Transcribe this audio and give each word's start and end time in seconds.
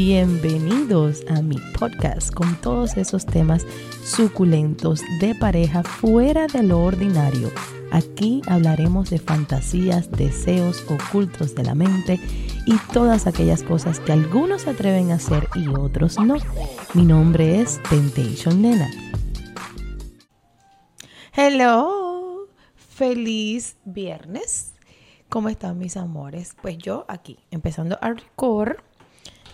Bienvenidos 0.00 1.24
a 1.28 1.42
mi 1.42 1.56
podcast 1.76 2.32
con 2.32 2.54
todos 2.60 2.96
esos 2.96 3.26
temas 3.26 3.66
suculentos 4.04 5.02
de 5.18 5.34
pareja 5.34 5.82
fuera 5.82 6.46
de 6.46 6.62
lo 6.62 6.84
ordinario. 6.84 7.50
Aquí 7.90 8.40
hablaremos 8.46 9.10
de 9.10 9.18
fantasías, 9.18 10.08
deseos 10.12 10.84
ocultos 10.88 11.56
de 11.56 11.64
la 11.64 11.74
mente 11.74 12.20
y 12.64 12.76
todas 12.92 13.26
aquellas 13.26 13.64
cosas 13.64 13.98
que 13.98 14.12
algunos 14.12 14.62
se 14.62 14.70
atreven 14.70 15.10
a 15.10 15.16
hacer 15.16 15.48
y 15.56 15.66
otros 15.66 16.16
no. 16.20 16.36
Mi 16.94 17.04
nombre 17.04 17.60
es 17.60 17.82
Temptation 17.90 18.62
Nena. 18.62 18.88
Hello, 21.34 22.46
feliz 22.76 23.76
viernes. 23.84 24.74
¿Cómo 25.28 25.48
están 25.48 25.76
mis 25.76 25.96
amores? 25.96 26.54
Pues 26.62 26.78
yo 26.78 27.04
aquí, 27.08 27.40
empezando 27.50 27.98
a 28.00 28.10
record 28.10 28.76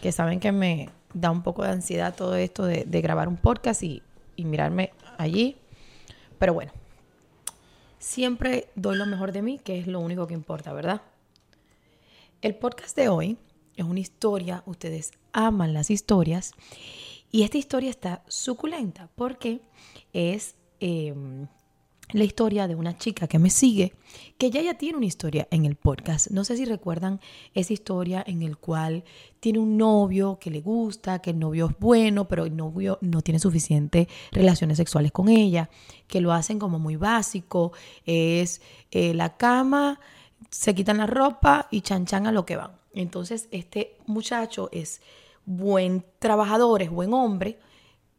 que 0.04 0.12
saben 0.12 0.38
que 0.38 0.52
me 0.52 0.90
da 1.14 1.30
un 1.30 1.42
poco 1.42 1.62
de 1.62 1.70
ansiedad 1.70 2.14
todo 2.14 2.34
esto 2.34 2.66
de, 2.66 2.84
grabar 3.00 3.26
un 3.26 3.38
podcast 3.38 3.82
y, 3.82 4.02
mirarme 4.36 4.92
allí. 5.16 5.56
Pero 6.38 6.52
bueno, 6.52 6.72
siempre 7.98 8.68
doy 8.74 8.98
lo 8.98 9.06
mejor 9.06 9.32
de 9.32 9.40
mí, 9.40 9.58
que 9.58 9.78
es 9.78 9.86
lo 9.86 10.00
único 10.00 10.26
que 10.26 10.34
importa, 10.34 10.74
¿verdad? 10.74 11.00
El 12.42 12.54
podcast 12.54 12.94
de 12.94 13.08
hoy 13.08 13.38
es 13.76 13.86
una 13.86 14.00
historia, 14.00 14.62
ustedes 14.66 15.12
aman 15.32 15.72
las 15.72 15.90
historias, 15.90 16.52
y 17.30 17.44
esta 17.44 17.56
historia 17.56 17.88
está 17.88 18.24
suculenta 18.28 19.08
porque 19.14 19.62
es 20.12 20.54
em, 20.80 21.46
la 22.12 22.24
historia 22.24 22.68
de 22.68 22.74
una 22.74 22.96
chica 22.96 23.26
que 23.26 23.38
me 23.38 23.50
sigue, 23.50 23.94
que 24.38 24.50
ya 24.50 24.60
ya 24.62 24.74
tiene 24.74 24.98
una 24.98 25.06
historia 25.06 25.48
en 25.50 25.64
el 25.64 25.76
podcast. 25.76 26.30
No 26.30 26.44
sé 26.44 26.56
si 26.56 26.64
recuerdan 26.64 27.20
esa 27.54 27.72
historia 27.72 28.22
en 28.26 28.42
el 28.42 28.58
cual 28.58 29.04
tiene 29.40 29.58
un 29.58 29.76
novio 29.76 30.38
que 30.38 30.50
le 30.50 30.60
gusta, 30.60 31.20
que 31.20 31.30
el 31.30 31.38
novio 31.38 31.66
es 31.66 31.78
bueno, 31.78 32.28
pero 32.28 32.44
el 32.44 32.54
novio 32.54 32.98
no 33.00 33.22
tiene 33.22 33.38
suficientes 33.38 34.06
relaciones 34.32 34.76
sexuales 34.76 35.12
con 35.12 35.28
ella, 35.28 35.70
que 36.06 36.20
lo 36.20 36.32
hacen 36.32 36.58
como 36.58 36.78
muy 36.78 36.96
básico, 36.96 37.72
es 38.04 38.60
eh, 38.90 39.14
la 39.14 39.36
cama, 39.36 40.00
se 40.50 40.74
quitan 40.74 40.98
la 40.98 41.06
ropa 41.06 41.68
y 41.70 41.80
chanchan 41.80 42.26
a 42.26 42.32
lo 42.32 42.44
que 42.44 42.56
van. 42.56 42.72
Entonces 42.92 43.48
este 43.50 43.96
muchacho 44.06 44.68
es 44.72 45.00
buen 45.46 46.04
trabajador, 46.18 46.82
es 46.82 46.90
buen 46.90 47.12
hombre, 47.12 47.58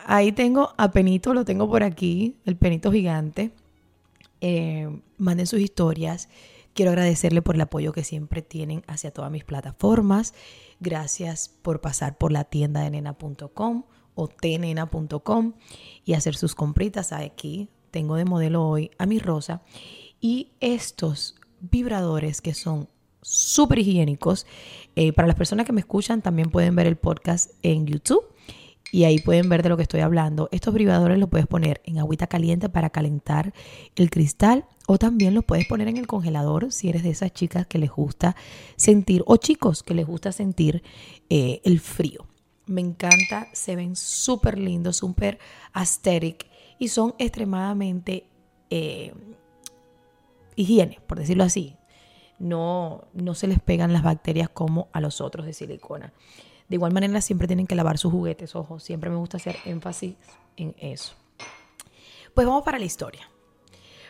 Ahí 0.05 0.31
tengo 0.31 0.73
a 0.78 0.92
Penito, 0.92 1.33
lo 1.33 1.45
tengo 1.45 1.69
por 1.69 1.83
aquí, 1.83 2.38
el 2.45 2.55
Penito 2.55 2.92
gigante. 2.92 3.52
Eh, 4.41 5.02
manden 5.17 5.47
sus 5.47 5.59
historias. 5.59 6.30
Quiero 6.73 6.91
agradecerle 6.91 7.41
por 7.41 7.56
el 7.56 7.61
apoyo 7.61 7.91
que 7.91 8.03
siempre 8.03 8.41
tienen 8.41 8.83
hacia 8.88 9.11
todas 9.11 9.31
mis 9.31 9.44
plataformas. 9.44 10.33
Gracias 10.80 11.50
por 11.61 11.81
pasar 11.81 12.17
por 12.17 12.31
la 12.31 12.46
tienda 12.46 12.81
de 12.81 12.91
nena.com 12.91 13.84
o 14.16 14.28
tnena.com 14.28 15.53
y 16.06 16.13
hacer 16.13 16.35
sus 16.35 16.56
compritas 16.56 17.12
aquí. 17.12 17.69
Tengo 17.91 18.16
de 18.16 18.25
modelo 18.25 18.68
hoy 18.68 18.91
a 18.97 19.06
mi 19.06 19.19
rosa. 19.19 19.62
Y 20.22 20.51
estos 20.59 21.35
vibradores 21.59 22.41
que 22.41 22.53
son 22.53 22.88
súper 23.22 23.79
higiénicos. 23.79 24.45
Eh, 24.95 25.12
para 25.13 25.28
las 25.28 25.35
personas 25.35 25.66
que 25.66 25.74
me 25.74 25.81
escuchan, 25.81 26.22
también 26.22 26.50
pueden 26.50 26.75
ver 26.75 26.88
el 26.88 26.95
podcast 26.95 27.51
en 27.62 27.85
YouTube 27.85 28.24
y 28.91 29.03
ahí 29.03 29.19
pueden 29.19 29.50
ver 29.50 29.63
de 29.63 29.69
lo 29.69 29.77
que 29.77 29.83
estoy 29.83 30.01
hablando. 30.01 30.50
Estos 30.51 30.73
vibradores 30.73 31.17
los 31.17 31.29
puedes 31.29 31.47
poner 31.47 31.81
en 31.85 32.00
agüita 32.00 32.27
caliente 32.27 32.69
para 32.69 32.89
calentar 32.89 33.53
el 33.95 34.09
cristal 34.09 34.66
o 34.88 34.97
también 34.97 35.33
los 35.33 35.45
puedes 35.45 35.67
poner 35.67 35.88
en 35.88 35.97
el 35.97 36.07
congelador 36.07 36.72
si 36.72 36.89
eres 36.89 37.03
de 37.03 37.11
esas 37.11 37.31
chicas 37.31 37.67
que 37.67 37.77
les 37.77 37.91
gusta 37.91 38.35
sentir 38.75 39.23
o 39.27 39.38
chicos 39.38 39.83
que 39.83 39.94
les 39.94 40.07
gusta 40.07 40.31
sentir 40.31 40.81
eh, 41.29 41.61
el 41.63 41.79
frío. 41.79 42.25
Me 42.66 42.81
encanta, 42.81 43.47
se 43.53 43.75
ven 43.75 43.95
súper 43.95 44.57
lindos, 44.57 44.97
súper 44.97 45.39
aesthetic 45.73 46.47
y 46.77 46.88
son 46.88 47.16
extremadamente 47.19 48.27
eh, 48.69 49.13
higiene, 50.56 51.00
por 51.07 51.19
decirlo 51.19 51.44
así. 51.44 51.75
No, 52.38 53.06
no 53.13 53.35
se 53.35 53.47
les 53.47 53.59
pegan 53.59 53.91
las 53.91 54.03
bacterias 54.03 54.50
como 54.50 54.88
a 54.94 55.01
los 55.01 55.19
otros 55.19 55.45
de 55.45 55.53
silicona. 55.53 56.13
De 56.69 56.75
igual 56.75 56.94
manera, 56.94 57.19
siempre 57.19 57.47
tienen 57.47 57.66
que 57.66 57.75
lavar 57.75 57.97
sus 57.97 58.12
juguetes, 58.12 58.56
ojo, 58.56 58.80
siempre 58.80 59.09
me 59.09 59.16
gusta 59.16 59.38
hacer 59.38 59.57
énfasis 59.66 60.16
en 60.56 60.75
eso. 60.78 61.16
Pues 62.35 62.46
vamos 62.46 62.63
para 62.63 62.78
la 62.78 62.85
historia. 62.85 63.28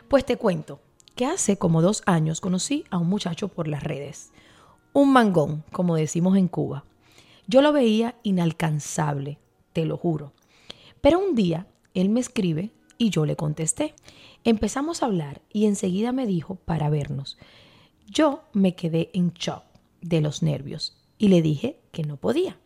Pues 0.10 0.26
te 0.26 0.36
cuento 0.36 0.82
que 1.16 1.26
hace 1.26 1.58
como 1.58 1.82
dos 1.82 2.04
años 2.06 2.42
conocí 2.42 2.84
a 2.90 2.98
un 2.98 3.08
muchacho 3.08 3.48
por 3.48 3.70
las 3.70 3.84
redes. 3.84 4.32
Un 4.92 5.14
mangón, 5.14 5.64
como 5.72 5.96
decimos 5.96 6.38
en 6.38 6.50
Cuba. 6.50 6.84
Yo 7.48 7.62
lo 7.62 7.72
veía 7.72 8.16
inalcanzable, 8.24 9.40
te 9.72 9.86
lo 9.86 9.98
juro. 9.98 10.34
Pero 11.00 11.20
un 11.20 11.36
día 11.36 11.68
él 11.94 12.10
me 12.10 12.20
escribe 12.20 12.72
y 12.98 13.10
yo 13.10 13.26
le 13.26 13.38
contesté. 13.38 13.96
Empezamos 14.44 15.02
a 15.02 15.06
hablar 15.06 15.42
y 15.52 15.66
enseguida 15.66 16.12
me 16.12 16.28
dijo 16.28 16.56
para 16.56 16.90
vernos. 16.90 17.38
Yo 18.06 18.44
me 18.52 18.76
quedé 18.76 19.12
en 19.14 19.32
shock 19.32 19.64
de 20.02 20.20
los 20.20 20.44
nervios 20.44 20.99
y 21.20 21.28
le 21.28 21.44
dije 21.44 21.80
que 21.92 22.02
no 22.02 22.18
podía. 22.18 22.58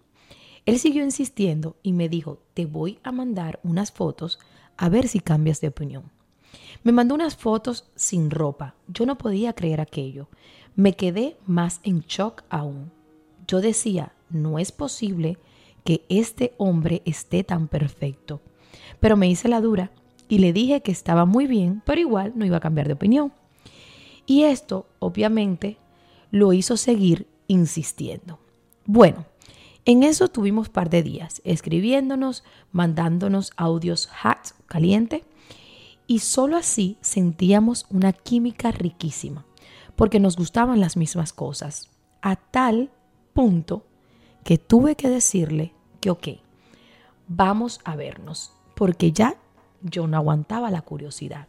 Él 0.66 0.80
siguió 0.80 1.04
insistiendo 1.04 1.76
y 1.84 1.92
me 1.92 2.08
dijo, 2.08 2.40
te 2.54 2.66
voy 2.66 3.00
a 3.04 3.12
mandar 3.12 3.60
unas 3.64 3.92
fotos 3.92 4.40
a 4.78 4.88
ver 4.88 5.10
si 5.10 5.20
cambias 5.20 5.60
de 5.60 5.68
opinión. 5.68 6.10
Me 6.84 6.94
mandó 6.94 7.16
unas 7.16 7.36
fotos 7.36 7.92
sin 7.96 8.30
ropa. 8.30 8.76
Yo 8.88 9.06
no 9.06 9.18
podía 9.18 9.54
creer 9.54 9.82
aquello. 9.82 10.30
Me 10.76 10.94
quedé 10.94 11.38
más 11.46 11.82
en 11.84 12.02
shock 12.02 12.44
aún. 12.50 12.92
Yo 13.48 13.60
decía, 13.60 14.14
no 14.30 14.60
es 14.60 14.72
posible 14.72 15.38
que 15.84 16.06
este 16.08 16.54
hombre 16.58 17.02
esté 17.06 17.44
tan 17.44 17.68
perfecto. 17.68 18.42
Pero 19.00 19.18
me 19.18 19.30
hice 19.30 19.50
la 19.50 19.60
dura 19.60 19.92
y 20.30 20.38
le 20.38 20.54
dije 20.54 20.82
que 20.82 20.92
estaba 20.92 21.26
muy 21.26 21.48
bien, 21.48 21.82
pero 21.86 22.00
igual 22.00 22.34
no 22.36 22.46
iba 22.46 22.58
a 22.58 22.62
cambiar 22.62 22.88
de 22.88 22.94
opinión. 22.94 23.34
Y 24.26 24.44
esto, 24.44 24.88
obviamente, 25.00 25.78
lo 26.32 26.54
hizo 26.54 26.78
seguir 26.78 27.28
insistiendo. 27.48 28.40
Bueno, 28.86 29.26
en 29.86 30.04
eso 30.04 30.28
tuvimos 30.28 30.70
par 30.70 30.90
de 30.90 31.04
días, 31.04 31.42
escribiéndonos, 31.44 32.44
mandándonos 32.72 33.52
audios 33.58 34.10
hot, 34.22 34.56
caliente, 34.68 35.24
y 36.08 36.20
solo 36.20 36.58
así 36.58 36.98
sentíamos 37.02 37.86
una 37.90 38.14
química 38.14 38.72
riquísima, 38.72 39.46
porque 39.96 40.20
nos 40.20 40.36
gustaban 40.36 40.80
las 40.80 40.98
mismas 40.98 41.34
cosas, 41.34 41.90
a 42.22 42.36
tal 42.36 42.92
punto 43.34 43.86
que 44.44 44.58
tuve 44.58 44.96
que 44.96 45.10
decirle 45.10 45.74
que, 46.02 46.10
ok, 46.10 46.28
vamos 47.28 47.80
a 47.86 47.96
vernos, 47.96 48.54
porque 48.76 49.12
ya 49.12 49.38
yo 49.82 50.08
no 50.08 50.18
aguantaba 50.18 50.72
la 50.72 50.82
curiosidad. 50.82 51.48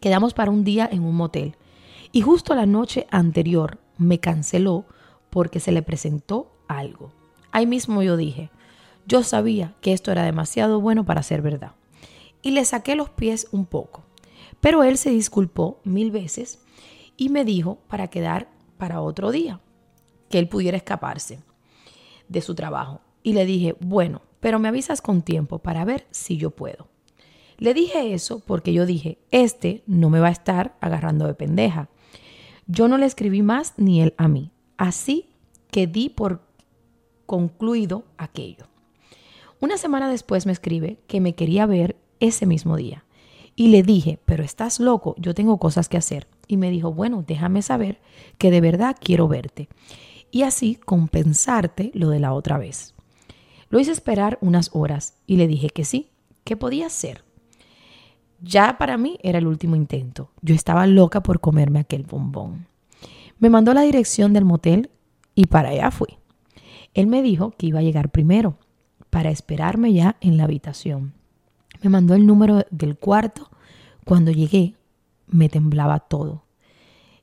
Quedamos 0.00 0.34
para 0.34 0.50
un 0.50 0.64
día 0.64 0.88
en 0.90 1.02
un 1.04 1.14
motel 1.14 1.56
y 2.12 2.20
justo 2.20 2.54
la 2.54 2.66
noche 2.66 3.06
anterior 3.10 3.78
me 3.96 4.20
canceló 4.20 4.84
porque 5.30 5.60
se 5.60 5.72
le 5.72 5.82
presentó 5.82 6.53
algo. 6.68 7.12
Ahí 7.52 7.66
mismo 7.66 8.02
yo 8.02 8.16
dije, 8.16 8.50
yo 9.06 9.22
sabía 9.22 9.74
que 9.80 9.92
esto 9.92 10.10
era 10.10 10.24
demasiado 10.24 10.80
bueno 10.80 11.04
para 11.04 11.22
ser 11.22 11.42
verdad. 11.42 11.72
Y 12.42 12.50
le 12.50 12.64
saqué 12.64 12.96
los 12.96 13.10
pies 13.10 13.48
un 13.52 13.66
poco. 13.66 14.02
Pero 14.60 14.82
él 14.82 14.98
se 14.98 15.10
disculpó 15.10 15.80
mil 15.84 16.10
veces 16.10 16.58
y 17.16 17.28
me 17.28 17.44
dijo 17.44 17.78
para 17.88 18.08
quedar 18.08 18.48
para 18.78 19.00
otro 19.00 19.30
día, 19.30 19.60
que 20.28 20.38
él 20.38 20.48
pudiera 20.48 20.76
escaparse 20.76 21.40
de 22.28 22.40
su 22.40 22.54
trabajo. 22.54 23.00
Y 23.22 23.34
le 23.34 23.46
dije, 23.46 23.76
bueno, 23.80 24.22
pero 24.40 24.58
me 24.58 24.68
avisas 24.68 25.00
con 25.00 25.22
tiempo 25.22 25.58
para 25.58 25.84
ver 25.84 26.06
si 26.10 26.36
yo 26.36 26.50
puedo. 26.50 26.88
Le 27.58 27.72
dije 27.72 28.14
eso 28.14 28.40
porque 28.40 28.72
yo 28.72 28.84
dije, 28.84 29.18
este 29.30 29.82
no 29.86 30.10
me 30.10 30.20
va 30.20 30.28
a 30.28 30.32
estar 30.32 30.76
agarrando 30.80 31.26
de 31.26 31.34
pendeja. 31.34 31.88
Yo 32.66 32.88
no 32.88 32.98
le 32.98 33.06
escribí 33.06 33.42
más 33.42 33.74
ni 33.76 34.02
él 34.02 34.14
a 34.16 34.28
mí. 34.28 34.50
Así 34.76 35.30
que 35.70 35.86
di 35.86 36.08
por 36.08 36.42
concluido 37.26 38.04
aquello. 38.18 38.66
Una 39.60 39.76
semana 39.78 40.08
después 40.10 40.46
me 40.46 40.52
escribe 40.52 40.98
que 41.06 41.20
me 41.20 41.34
quería 41.34 41.66
ver 41.66 41.96
ese 42.20 42.46
mismo 42.46 42.76
día. 42.76 43.04
Y 43.56 43.68
le 43.68 43.82
dije, 43.82 44.18
pero 44.24 44.42
estás 44.42 44.80
loco, 44.80 45.14
yo 45.16 45.32
tengo 45.34 45.58
cosas 45.58 45.88
que 45.88 45.96
hacer. 45.96 46.26
Y 46.48 46.56
me 46.56 46.70
dijo, 46.70 46.92
bueno, 46.92 47.24
déjame 47.26 47.62
saber 47.62 48.00
que 48.36 48.50
de 48.50 48.60
verdad 48.60 48.96
quiero 49.00 49.28
verte. 49.28 49.68
y 50.34 50.42
así 50.42 50.74
compensarte 50.74 51.92
lo 51.94 52.08
de 52.10 52.18
la 52.18 52.32
otra 52.32 52.58
vez. 52.58 52.92
Lo 53.70 53.78
hice 53.78 53.92
esperar 53.92 54.36
unas 54.40 54.70
horas 54.72 55.14
y 55.28 55.36
le 55.36 55.46
dije 55.46 55.68
que 55.68 55.84
sí, 55.84 56.10
que 56.42 56.56
podía 56.56 56.90
ser. 56.90 57.24
Ya 58.40 58.76
para 58.76 58.98
mí 58.98 59.16
era 59.22 59.38
el 59.38 59.46
último 59.46 59.76
intento. 59.76 60.32
Yo 60.42 60.56
estaba 60.56 60.88
loca 60.88 61.22
por 61.22 61.38
comerme 61.38 61.78
aquel 61.78 62.02
bombón. 62.02 62.66
Me 63.38 63.48
mandó 63.48 63.74
la 63.74 63.82
dirección 63.82 64.32
del 64.32 64.44
motel 64.44 64.90
y 65.36 65.46
para 65.46 65.68
allá 65.68 65.92
fui. 65.92 66.18
Él 66.94 67.08
me 67.08 67.22
dijo 67.22 67.50
que 67.50 67.66
iba 67.66 67.80
a 67.80 67.82
llegar 67.82 68.10
primero 68.10 68.56
para 69.10 69.30
esperarme 69.30 69.92
ya 69.92 70.16
en 70.20 70.36
la 70.36 70.44
habitación. 70.44 71.12
Me 71.82 71.90
mandó 71.90 72.14
el 72.14 72.26
número 72.26 72.64
del 72.70 72.96
cuarto. 72.96 73.50
Cuando 74.04 74.30
llegué, 74.30 74.74
me 75.26 75.48
temblaba 75.48 76.00
todo. 76.00 76.44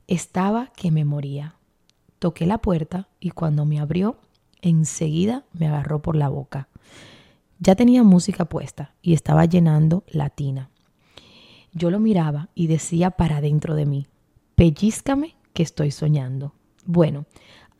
Estaba 0.08 0.72
que 0.76 0.92
me 0.92 1.06
moría. 1.06 1.56
Toqué 2.20 2.46
la 2.46 2.60
puerta 2.60 3.08
y 3.20 3.32
cuando 3.32 3.66
me 3.66 3.80
abrió, 3.80 4.18
enseguida 4.62 5.46
me 5.54 5.68
agarró 5.68 6.02
por 6.02 6.16
la 6.16 6.30
boca. 6.30 6.68
Ya 7.60 7.76
tenía 7.76 8.04
música 8.04 8.46
puesta 8.46 8.94
y 9.02 9.14
estaba 9.14 9.46
llenando 9.46 10.04
la 10.08 10.30
tina. 10.30 10.70
Yo 11.74 11.90
lo 11.90 12.00
miraba 12.00 12.50
y 12.54 12.68
decía 12.68 13.12
para 13.12 13.40
dentro 13.40 13.76
de 13.76 13.86
mí, 13.86 14.08
pellízcame 14.56 15.36
que 15.54 15.64
estoy 15.64 15.92
soñando. 15.92 16.54
Bueno, 16.86 17.26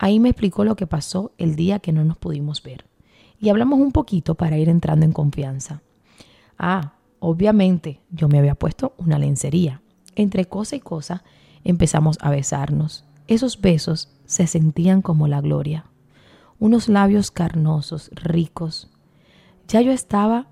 ahí 0.02 0.18
me 0.18 0.30
explicó 0.30 0.64
lo 0.64 0.74
que 0.74 0.88
pasó 0.88 1.30
el 1.38 1.54
día 1.54 1.78
que 1.78 1.92
no 1.92 2.02
nos 2.02 2.18
pudimos 2.18 2.64
ver. 2.64 2.86
Y 3.38 3.50
hablamos 3.50 3.78
un 3.78 3.92
poquito 3.92 4.34
para 4.34 4.58
ir 4.58 4.68
entrando 4.68 5.06
en 5.06 5.12
confianza. 5.12 5.80
Ah, 6.58 6.94
obviamente 7.20 8.00
yo 8.10 8.28
me 8.28 8.40
había 8.40 8.56
puesto 8.56 8.94
una 8.98 9.20
lencería. 9.20 9.80
Entre 10.16 10.46
cosa 10.46 10.74
y 10.74 10.80
cosa 10.80 11.22
empezamos 11.62 12.18
a 12.20 12.30
besarnos. 12.30 13.04
Esos 13.28 13.60
besos 13.60 14.08
se 14.26 14.48
sentían 14.48 15.02
como 15.02 15.28
la 15.28 15.40
gloria. 15.40 15.86
Unos 16.58 16.88
labios 16.88 17.30
carnosos, 17.30 18.10
ricos. 18.12 18.90
Ya 19.68 19.82
yo 19.82 19.92
estaba 19.92 20.48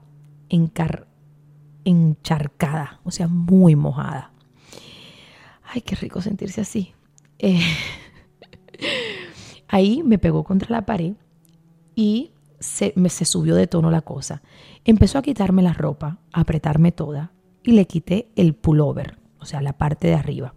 encharcada, 1.84 3.00
o 3.02 3.10
sea, 3.10 3.26
muy 3.26 3.74
mojada. 3.74 4.30
Ay, 5.64 5.80
qué 5.80 5.96
rico 5.96 6.22
sentirse 6.22 6.60
así. 6.60 6.94
Eh, 7.40 7.60
ahí 9.70 10.02
me 10.02 10.18
pegó 10.18 10.42
contra 10.44 10.70
la 10.70 10.84
pared 10.84 11.14
y 11.94 12.32
se, 12.58 12.92
me, 12.96 13.08
subió 13.08 13.54
de 13.54 13.68
tono 13.68 13.90
la 13.90 14.02
cosa. 14.02 14.42
Empezó 14.84 15.18
a 15.18 15.22
quitarme 15.22 15.62
la 15.62 15.72
ropa, 15.72 16.18
a 16.32 16.40
apretarme 16.40 16.92
toda 16.92 17.32
y 17.62 17.72
le 17.72 17.86
quité 17.86 18.28
el 18.36 18.54
pullover, 18.54 19.18
o 19.38 19.46
sea, 19.46 19.62
la 19.62 19.72
parte 19.72 20.08
de 20.08 20.14
arriba. 20.14 20.54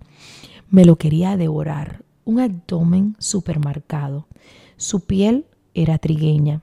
Me 0.69 0.83
lo 0.83 0.97
quería 0.97 1.37
devorar, 1.37 2.03
un 2.25 2.39
abdomen 2.39 3.15
supermarcado. 3.19 4.27
Su 4.77 5.05
piel 5.05 5.45
era 5.75 5.99
trigueña, 5.99 6.61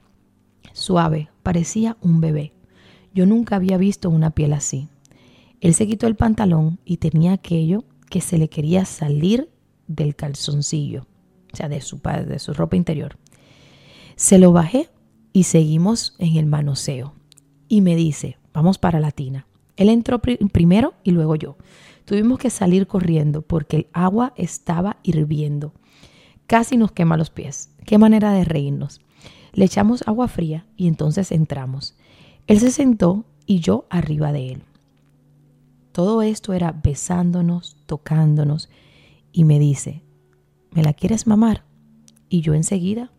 suave, 0.73 1.31
parecía 1.43 1.97
un 2.01 2.21
bebé. 2.21 2.53
Yo 3.15 3.27
nunca 3.27 3.57
había 3.57 3.77
visto 3.77 4.11
una 4.11 4.31
piel 4.31 4.53
así. 4.53 4.89
Él 5.61 5.75
se 5.75 5.87
quitó 5.87 6.07
el 6.07 6.17
pantalón 6.17 6.81
y 6.85 6.97
tenía 6.97 7.33
aquello 7.33 7.85
que 8.09 8.21
se 8.21 8.39
le 8.39 8.49
quería 8.49 8.85
salir 8.85 9.51
del 9.87 10.17
calzoncillo, 10.17 11.07
o 11.53 11.57
sea, 11.57 11.69
de 11.69 11.81
su, 11.81 11.99
de 11.99 12.39
su 12.39 12.55
ropa 12.55 12.77
interior. 12.77 13.17
Se 14.17 14.39
lo 14.39 14.53
bajé 14.53 14.89
y 15.33 15.45
seguimos 15.45 16.15
en 16.19 16.37
el 16.37 16.47
manoseo. 16.47 17.15
Y 17.69 17.81
me 17.81 17.97
dice, 17.97 18.39
vamos 18.53 18.79
para 18.79 19.01
la 19.01 19.11
tina. 19.11 19.47
Él 19.77 19.89
entró 19.89 20.21
primero 20.21 20.95
y 21.05 21.13
luego 21.13 21.37
yo. 21.37 21.57
Tuvimos 22.05 22.39
que 22.39 22.51
salir 22.51 22.87
corriendo 22.87 23.43
porque 23.43 23.77
el 23.77 23.87
agua 23.93 24.33
estaba 24.37 24.99
hirviendo. 25.03 25.73
Casi 26.47 26.77
nos 26.77 26.93
quema 26.93 27.17
los 27.17 27.31
pies. 27.31 27.71
Qué 27.87 27.97
manera 27.97 28.33
de 28.33 28.45
reírnos. 28.45 29.01
Le 29.53 29.65
echamos 29.65 30.03
agua 30.07 30.29
fría 30.29 30.67
y 30.77 30.87
entonces 30.89 31.33
entramos. 31.33 31.97
Él 32.47 32.59
se 32.59 32.73
sentó 32.73 33.25
y 33.47 33.61
yo 33.61 33.87
arriba 33.91 34.33
de 34.33 34.53
él. 34.53 34.63
Todo 35.93 36.23
esto 36.23 36.53
era 36.53 36.73
besándonos, 36.73 37.77
tocándonos 37.87 38.69
y 39.33 39.45
me 39.45 39.59
dice, 39.59 40.03
¿me 40.73 40.83
la 40.83 40.93
quieres 40.93 41.27
mamar? 41.27 41.65
Y 42.29 42.41
yo 42.43 42.55
enseguida, 42.55 43.11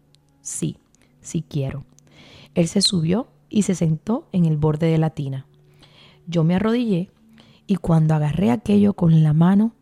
sí, 0.41 0.77
sí 1.21 1.43
quiero. 1.47 1.85
Él 2.55 2.67
se 2.67 2.81
subió 2.81 3.27
y 3.49 3.63
se 3.63 3.75
sentó 3.75 4.27
en 4.31 4.45
el 4.45 4.57
borde 4.57 4.87
de 4.87 4.97
la 4.97 5.11
tina. 5.11 5.45
Yo 6.27 6.43
me 6.43 6.55
arrodillé 6.55 7.11
y 7.67 7.75
cuando 7.75 8.15
agarré 8.15 8.51
aquello 8.51 8.93
con 8.93 9.23
la 9.23 9.33
mano, 9.33 9.73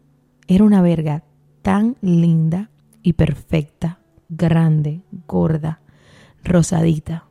era 0.47 0.63
una 0.63 0.81
verga 0.81 1.23
tan 1.61 1.97
linda 2.01 2.69
y 3.03 3.13
perfecta, 3.13 3.99
grande, 4.29 5.01
gorda, 5.27 5.81
rosadita. 6.43 7.25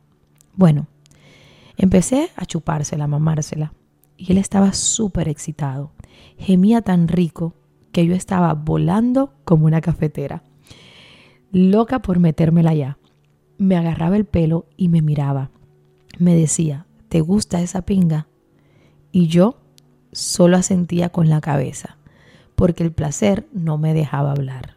Bueno, 0.55 0.87
empecé 1.77 2.31
a 2.37 2.47
chupársela, 2.47 3.05
a 3.05 3.09
mamársela, 3.09 3.73
y 4.17 4.33
él 4.33 4.39
estaba 4.39 4.73
súper 4.73 5.29
excitado. 5.29 5.93
Gemía 6.39 6.83
tan 6.83 7.09
rico 7.09 7.55
que 7.99 8.07
yo 8.07 8.15
estaba 8.15 8.55
volando 8.55 9.33
como 9.45 9.67
una 9.67 9.81
cafetera, 9.81 10.45
loca 11.51 12.01
por 12.01 12.21
metérmela 12.21 12.73
ya. 12.73 12.97
Me 13.59 13.77
agarraba 13.77 14.17
el 14.17 14.25
pelo 14.25 14.67
y 14.77 14.89
me 14.89 15.03
miraba. 15.03 15.51
Me 16.17 16.37
decía, 16.37 16.87
¿te 17.09 17.23
gusta 17.23 17.61
esa 17.61 17.83
pinga? 17.83 18.29
Y 19.11 19.27
yo 19.27 19.57
solo 20.13 20.57
asentía 20.57 21.09
con 21.09 21.29
la 21.29 21.41
cabeza, 21.41 21.99
porque 22.55 22.85
el 22.85 22.93
placer 22.93 23.49
no 23.53 23.79
me 23.79 23.95
dejaba 23.95 24.31
hablar. 24.31 24.77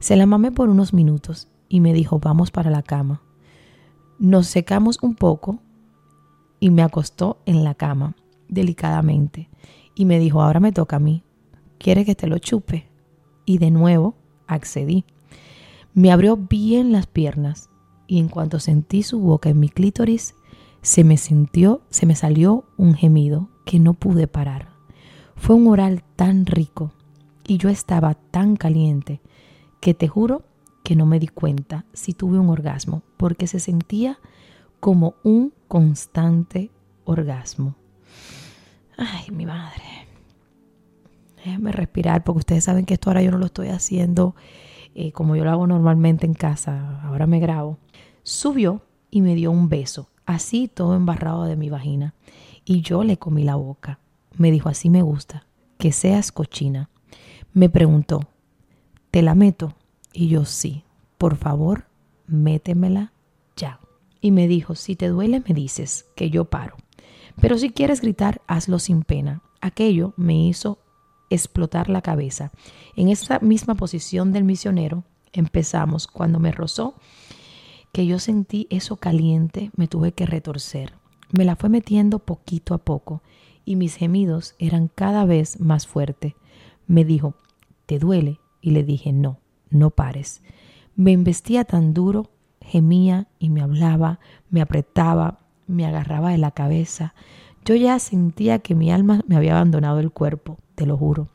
Se 0.00 0.16
la 0.16 0.26
mamé 0.26 0.50
por 0.50 0.70
unos 0.70 0.92
minutos 0.92 1.46
y 1.68 1.78
me 1.78 1.92
dijo, 1.92 2.18
vamos 2.18 2.50
para 2.50 2.72
la 2.72 2.82
cama. 2.82 3.22
Nos 4.18 4.48
secamos 4.48 4.98
un 5.02 5.14
poco 5.14 5.60
y 6.58 6.70
me 6.70 6.82
acostó 6.82 7.42
en 7.46 7.62
la 7.62 7.76
cama, 7.76 8.16
delicadamente, 8.48 9.48
y 9.94 10.04
me 10.04 10.18
dijo, 10.18 10.42
ahora 10.42 10.58
me 10.58 10.72
toca 10.72 10.96
a 10.96 10.98
mí, 10.98 11.22
¿quiere 11.80 12.04
que 12.04 12.14
te 12.14 12.28
lo 12.28 12.38
chupe? 12.38 12.86
Y 13.44 13.58
de 13.58 13.72
nuevo 13.72 14.14
accedí. 14.46 15.04
Me 15.94 16.12
abrió 16.12 16.36
bien 16.36 16.92
las 16.92 17.06
piernas 17.06 17.70
y 18.06 18.20
en 18.20 18.28
cuanto 18.28 18.60
sentí 18.60 19.02
su 19.02 19.18
boca 19.18 19.48
en 19.48 19.58
mi 19.58 19.68
clítoris, 19.68 20.34
se 20.82 21.02
me 21.02 21.16
sintió, 21.16 21.82
se 21.90 22.06
me 22.06 22.14
salió 22.14 22.64
un 22.76 22.94
gemido 22.94 23.48
que 23.64 23.80
no 23.80 23.94
pude 23.94 24.28
parar. 24.28 24.68
Fue 25.34 25.56
un 25.56 25.66
oral 25.66 26.04
tan 26.16 26.46
rico 26.46 26.92
y 27.46 27.56
yo 27.56 27.68
estaba 27.68 28.14
tan 28.14 28.56
caliente 28.56 29.20
que 29.80 29.94
te 29.94 30.06
juro 30.06 30.42
que 30.84 30.96
no 30.96 31.06
me 31.06 31.18
di 31.18 31.28
cuenta 31.28 31.86
si 31.92 32.12
tuve 32.12 32.38
un 32.38 32.50
orgasmo 32.50 33.02
porque 33.16 33.46
se 33.46 33.58
sentía 33.58 34.18
como 34.80 35.14
un 35.22 35.52
constante 35.66 36.70
orgasmo. 37.04 37.74
Ay, 38.96 39.30
mi 39.30 39.46
madre. 39.46 39.99
Déjenme 41.44 41.72
respirar 41.72 42.24
porque 42.24 42.40
ustedes 42.40 42.64
saben 42.64 42.84
que 42.84 42.94
esto 42.94 43.10
ahora 43.10 43.22
yo 43.22 43.30
no 43.30 43.38
lo 43.38 43.46
estoy 43.46 43.68
haciendo 43.68 44.34
eh, 44.94 45.12
como 45.12 45.36
yo 45.36 45.44
lo 45.44 45.50
hago 45.50 45.66
normalmente 45.66 46.26
en 46.26 46.34
casa. 46.34 47.00
Ahora 47.02 47.26
me 47.26 47.40
grabo. 47.40 47.78
Subió 48.22 48.82
y 49.10 49.22
me 49.22 49.34
dio 49.34 49.50
un 49.50 49.68
beso, 49.68 50.10
así 50.26 50.68
todo 50.68 50.94
embarrado 50.94 51.44
de 51.44 51.56
mi 51.56 51.70
vagina 51.70 52.14
y 52.64 52.82
yo 52.82 53.04
le 53.04 53.16
comí 53.18 53.44
la 53.44 53.56
boca. 53.56 53.98
Me 54.36 54.50
dijo, 54.50 54.68
así 54.68 54.90
me 54.90 55.02
gusta, 55.02 55.46
que 55.78 55.92
seas 55.92 56.32
cochina. 56.32 56.90
Me 57.52 57.68
preguntó, 57.68 58.28
¿te 59.10 59.22
la 59.22 59.34
meto? 59.34 59.74
Y 60.12 60.28
yo 60.28 60.44
sí, 60.44 60.84
por 61.18 61.36
favor, 61.36 61.86
métemela 62.26 63.12
ya. 63.56 63.80
Y 64.20 64.30
me 64.30 64.46
dijo, 64.46 64.74
si 64.74 64.96
te 64.96 65.08
duele 65.08 65.40
me 65.40 65.54
dices, 65.54 66.06
que 66.14 66.30
yo 66.30 66.44
paro. 66.44 66.76
Pero 67.40 67.58
si 67.58 67.70
quieres 67.70 68.00
gritar, 68.00 68.42
hazlo 68.46 68.78
sin 68.78 69.02
pena. 69.02 69.42
Aquello 69.60 70.14
me 70.16 70.34
hizo 70.34 70.78
explotar 71.30 71.88
la 71.88 72.02
cabeza. 72.02 72.50
En 72.96 73.08
esa 73.08 73.38
misma 73.40 73.74
posición 73.74 74.32
del 74.32 74.44
misionero 74.44 75.04
empezamos. 75.32 76.06
Cuando 76.06 76.38
me 76.38 76.52
rozó, 76.52 76.94
que 77.92 78.06
yo 78.06 78.18
sentí 78.18 78.66
eso 78.70 78.96
caliente, 78.96 79.70
me 79.76 79.88
tuve 79.88 80.12
que 80.12 80.26
retorcer. 80.26 80.94
Me 81.30 81.44
la 81.44 81.56
fue 81.56 81.68
metiendo 81.68 82.18
poquito 82.18 82.74
a 82.74 82.78
poco 82.78 83.22
y 83.64 83.76
mis 83.76 83.94
gemidos 83.94 84.54
eran 84.58 84.88
cada 84.88 85.24
vez 85.24 85.60
más 85.60 85.86
fuertes. 85.86 86.34
Me 86.86 87.04
dijo, 87.04 87.34
¿te 87.86 87.98
duele? 87.98 88.40
Y 88.60 88.72
le 88.72 88.82
dije, 88.82 89.12
no, 89.12 89.38
no 89.70 89.90
pares. 89.90 90.42
Me 90.96 91.12
embestía 91.12 91.64
tan 91.64 91.94
duro, 91.94 92.30
gemía 92.60 93.28
y 93.38 93.48
me 93.50 93.62
hablaba, 93.62 94.20
me 94.50 94.60
apretaba, 94.60 95.40
me 95.66 95.86
agarraba 95.86 96.30
de 96.30 96.38
la 96.38 96.50
cabeza. 96.50 97.14
Yo 97.64 97.74
ya 97.76 97.98
sentía 97.98 98.58
que 98.58 98.74
mi 98.74 98.90
alma 98.90 99.22
me 99.26 99.36
había 99.36 99.52
abandonado 99.52 100.00
el 100.00 100.10
cuerpo, 100.10 100.58
te 100.80 100.86
lo 100.86 100.96
juro. 100.96 101.28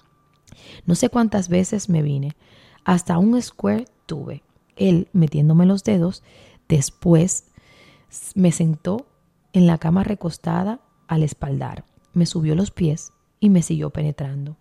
No 0.88 0.96
sé 0.96 1.10
cuántas 1.10 1.50
veces 1.50 1.88
me 1.88 2.02
vine, 2.02 2.36
hasta 2.84 3.20
un 3.20 3.40
square 3.40 3.86
tuve, 4.08 4.42
él 4.76 5.08
metiéndome 5.14 5.68
los 5.68 5.84
dedos, 5.84 6.24
después 6.68 7.52
me 8.34 8.52
sentó 8.52 9.06
en 9.54 9.68
la 9.68 9.78
cama 9.78 10.04
recostada 10.04 10.80
al 11.08 11.22
espaldar. 11.22 11.86
Me 12.14 12.26
subió 12.26 12.56
los 12.56 12.72
pies 12.72 13.14
y 13.40 13.52
me 13.52 13.62
siguió 13.62 13.92
penetrando. 13.92 14.58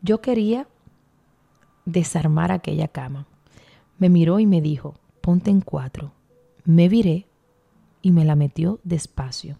Yo 0.00 0.20
quería 0.20 0.68
desarmar 1.86 2.52
aquella 2.52 2.86
cama. 2.86 3.26
Me 3.98 4.08
miró 4.08 4.38
y 4.38 4.46
me 4.46 4.60
dijo, 4.60 4.94
ponte 5.20 5.50
en 5.50 5.60
cuatro. 5.60 6.12
Me 6.64 6.88
viré 6.88 7.26
y 8.00 8.12
me 8.12 8.24
la 8.24 8.36
metió 8.36 8.78
despacio. 8.84 9.58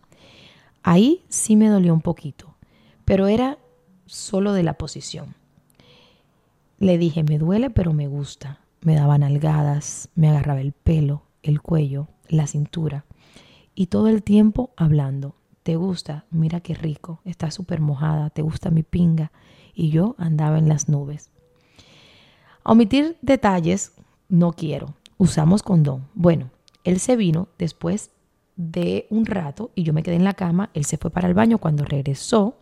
Ahí 0.85 1.25
sí 1.29 1.57
me 1.57 1.69
dolió 1.69 1.93
un 1.93 2.03
poquito, 2.03 2.55
pero 3.05 3.27
era 3.27 3.59
solo 4.11 4.53
de 4.53 4.65
la 4.65 4.75
posición. 4.75 5.35
Le 6.79 6.99
dije, 6.99 7.23
me 7.23 7.39
duele, 7.39 7.71
pero 7.71 7.93
me 7.93 8.09
gusta. 8.09 8.61
Me 8.81 8.97
daba 8.97 9.19
nalgadas, 9.19 10.09
me 10.15 10.29
agarraba 10.29 10.61
el 10.61 10.73
pelo, 10.73 11.23
el 11.43 11.61
cuello, 11.61 12.09
la 12.29 12.47
cintura. 12.47 13.05
Y 13.75 13.87
todo 13.87 14.09
el 14.09 14.23
tiempo 14.23 14.73
hablando. 14.77 15.37
¿Te 15.63 15.77
gusta? 15.77 16.25
Mira 16.31 16.61
qué 16.61 16.75
rico. 16.75 17.21
Está 17.25 17.51
súper 17.51 17.81
mojada. 17.81 18.31
¿Te 18.31 18.43
gusta 18.43 18.71
mi 18.71 18.83
pinga? 18.83 19.31
Y 19.75 19.91
yo 19.91 20.17
andaba 20.19 20.59
en 20.59 20.69
las 20.69 20.89
nubes. 20.89 21.31
omitir 22.65 23.17
detalles, 23.23 23.93
no 24.29 24.53
quiero. 24.53 24.95
Usamos 25.19 25.63
condón. 25.63 26.09
Bueno, 26.15 26.51
él 26.83 26.99
se 26.99 27.15
vino 27.15 27.49
después 27.59 28.11
de 28.57 29.07
un 29.11 29.27
rato 29.27 29.71
y 29.75 29.85
yo 29.85 29.93
me 29.93 30.03
quedé 30.03 30.17
en 30.17 30.25
la 30.25 30.35
cama. 30.35 30.71
Él 30.75 30.85
se 30.85 30.97
fue 30.97 31.11
para 31.11 31.29
el 31.29 31.35
baño. 31.35 31.59
Cuando 31.59 31.85
regresó, 31.85 32.57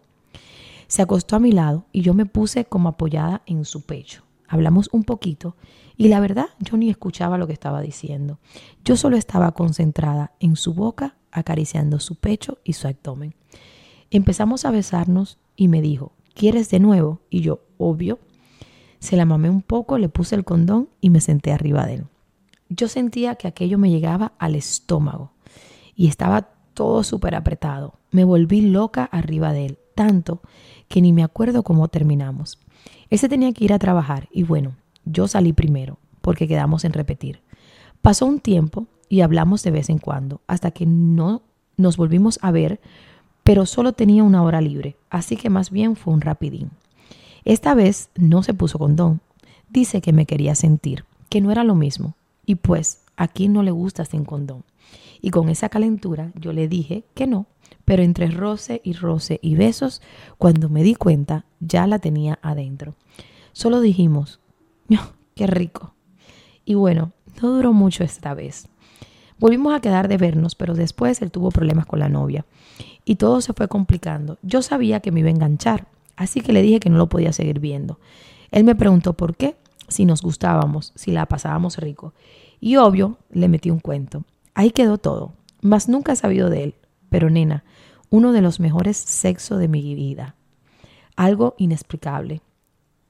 se 0.89 1.03
acostó 1.03 1.37
a 1.37 1.41
mi 1.41 1.53
lado 1.53 1.87
y 1.93 2.01
yo 2.01 2.15
me 2.15 2.27
puse 2.27 2.65
como 2.65 2.89
apoyada 2.89 3.43
en 3.47 3.65
su 3.65 3.83
pecho. 3.83 4.25
Hablamos 4.49 4.89
un 4.93 5.05
poquito 5.05 5.55
y 5.97 6.09
la 6.09 6.19
verdad 6.21 6.47
yo 6.59 6.77
ni 6.77 6.89
escuchaba 6.91 7.39
lo 7.39 7.47
que 7.47 7.53
estaba 7.53 7.83
diciendo. 7.83 8.39
Yo 8.85 8.97
solo 8.97 9.17
estaba 9.17 9.53
concentrada 9.53 10.33
en 10.41 10.57
su 10.57 10.73
boca, 10.73 11.17
acariciando 11.31 12.01
su 12.01 12.17
pecho 12.17 12.59
y 12.65 12.73
su 12.73 12.89
abdomen. 12.89 13.35
Empezamos 14.11 14.65
a 14.65 14.71
besarnos 14.71 15.39
y 15.55 15.69
me 15.69 15.83
dijo, 15.83 16.13
¿quieres 16.35 16.71
de 16.71 16.81
nuevo? 16.81 17.21
Y 17.29 17.43
yo, 17.43 17.61
obvio. 17.77 18.19
Se 18.99 19.17
la 19.17 19.27
mamé 19.27 19.51
un 19.51 19.63
poco, 19.63 19.99
le 19.99 20.09
puse 20.09 20.35
el 20.35 20.45
condón 20.45 20.89
y 21.01 21.11
me 21.11 21.21
senté 21.21 21.53
arriba 21.53 21.87
de 21.87 21.95
él. 21.95 22.07
Yo 22.71 22.89
sentía 22.89 23.35
que 23.35 23.49
aquello 23.49 23.79
me 23.79 23.91
llegaba 23.91 24.33
al 24.39 24.55
estómago 24.55 25.33
y 25.95 26.09
estaba 26.09 26.51
todo 26.73 27.03
súper 27.03 27.35
apretado. 27.35 27.99
Me 28.11 28.25
volví 28.25 28.63
loca 28.63 29.05
arriba 29.05 29.53
de 29.53 29.67
él, 29.67 29.79
tanto 29.99 30.41
que 30.87 31.03
ni 31.03 31.13
me 31.13 31.25
acuerdo 31.25 31.65
cómo 31.65 31.89
terminamos. 31.89 32.61
Ese 33.11 33.29
tenía 33.29 33.53
que 33.53 33.65
ir 33.65 33.73
a 33.73 33.81
trabajar 33.81 34.29
y 34.31 34.45
bueno, 34.45 34.77
yo 35.05 35.27
salí 35.27 35.53
primero 35.53 35.99
porque 36.21 36.47
quedamos 36.47 36.85
en 36.85 36.93
repetir. 36.93 37.41
Pasó 38.01 38.25
un 38.25 38.39
tiempo 38.39 38.87
y 39.09 39.23
hablamos 39.23 39.65
de 39.65 39.73
vez 39.73 39.91
en 39.91 39.99
cuando 39.99 40.41
hasta 40.47 40.71
que 40.71 40.87
no 40.87 41.43
nos 41.77 41.97
volvimos 41.97 42.39
a 42.43 42.53
ver, 42.53 42.81
pero 43.43 43.67
solo 43.67 43.93
tenía 43.93 44.23
una 44.23 44.45
hora 44.45 44.61
libre, 44.61 44.95
así 45.11 45.37
que 45.37 45.51
más 45.51 45.73
bien 45.73 45.97
fue 45.97 46.15
un 46.15 46.21
rapidín. 46.21 46.71
Esta 47.45 47.75
vez 47.75 48.11
no 48.15 48.45
se 48.45 48.55
puso 48.55 48.79
condón. 48.79 49.21
Dice 49.69 50.01
que 50.01 50.13
me 50.13 50.27
quería 50.27 50.55
sentir, 50.55 51.07
que 51.29 51.41
no 51.41 51.51
era 51.51 51.65
lo 51.65 51.75
mismo. 51.75 52.15
Y 52.47 52.55
pues, 52.55 53.01
a 53.17 53.27
quien 53.27 53.53
no 53.53 53.65
le 53.65 53.73
gusta 53.73 54.05
sin 54.05 54.25
condón. 54.25 54.63
Y 55.21 55.31
con 55.31 55.49
esa 55.49 55.69
calentura 55.69 56.31
yo 56.37 56.53
le 56.53 56.69
dije 56.69 57.03
que 57.15 57.27
no, 57.27 57.47
pero 57.85 58.03
entre 58.03 58.31
roce 58.31 58.81
y 58.85 58.93
roce 58.93 59.41
y 59.43 59.55
besos, 59.55 60.03
cuando 60.37 60.69
me 60.69 60.83
di 60.83 60.95
cuenta, 60.95 61.47
ya 61.61 61.87
la 61.87 61.99
tenía 61.99 62.39
adentro. 62.43 62.95
Solo 63.53 63.81
dijimos, 63.81 64.41
qué 65.35 65.47
rico. 65.47 65.95
Y 66.65 66.75
bueno, 66.75 67.13
no 67.41 67.51
duró 67.51 67.73
mucho 67.73 68.05
esta 68.05 68.35
vez. 68.35 68.69
Volvimos 69.39 69.75
a 69.75 69.81
quedar 69.81 70.09
de 70.09 70.17
vernos, 70.17 70.55
pero 70.55 70.75
después 70.75 71.23
él 71.23 71.31
tuvo 71.31 71.51
problemas 71.51 71.87
con 71.87 72.01
la 72.01 72.09
novia 72.09 72.45
y 73.05 73.15
todo 73.15 73.41
se 73.41 73.53
fue 73.53 73.69
complicando. 73.69 74.39
Yo 74.43 74.63
sabía 74.63 75.01
que 75.01 75.13
me 75.13 75.21
iba 75.21 75.29
a 75.29 75.33
enganchar, 75.33 75.87
así 76.17 76.41
que 76.41 76.53
le 76.53 76.61
dije 76.61 76.81
que 76.81 76.91
no 76.91 76.99
lo 76.99 77.09
podía 77.09 77.33
seguir 77.33 77.61
viendo. 77.61 77.99
Él 78.51 78.65
me 78.65 78.75
preguntó 78.75 79.15
por 79.15 79.37
qué, 79.37 79.57
si 79.89 80.05
nos 80.05 80.23
gustábamos, 80.23 80.93
si 80.95 81.13
la 81.13 81.27
pasábamos 81.27 81.79
rico. 81.79 82.13
Y 82.61 82.77
obvio, 82.77 83.19
le 83.31 83.49
metí 83.49 83.71
un 83.71 83.81
cuento. 83.81 84.25
Ahí 84.55 84.73
quedó 84.73 84.99
todo, 84.99 85.33
mas 85.63 85.89
nunca 85.89 86.13
he 86.13 86.17
sabido 86.17 86.51
de 86.51 86.65
él. 86.65 86.75
Pero 87.09 87.31
nena, 87.31 87.65
uno 88.11 88.33
de 88.33 88.41
los 88.41 88.61
mejores 88.61 88.97
sexos 88.97 89.59
de 89.59 89.69
mi 89.69 89.95
vida. 89.95 90.35
Algo 91.17 91.55
inexplicable. 91.59 92.43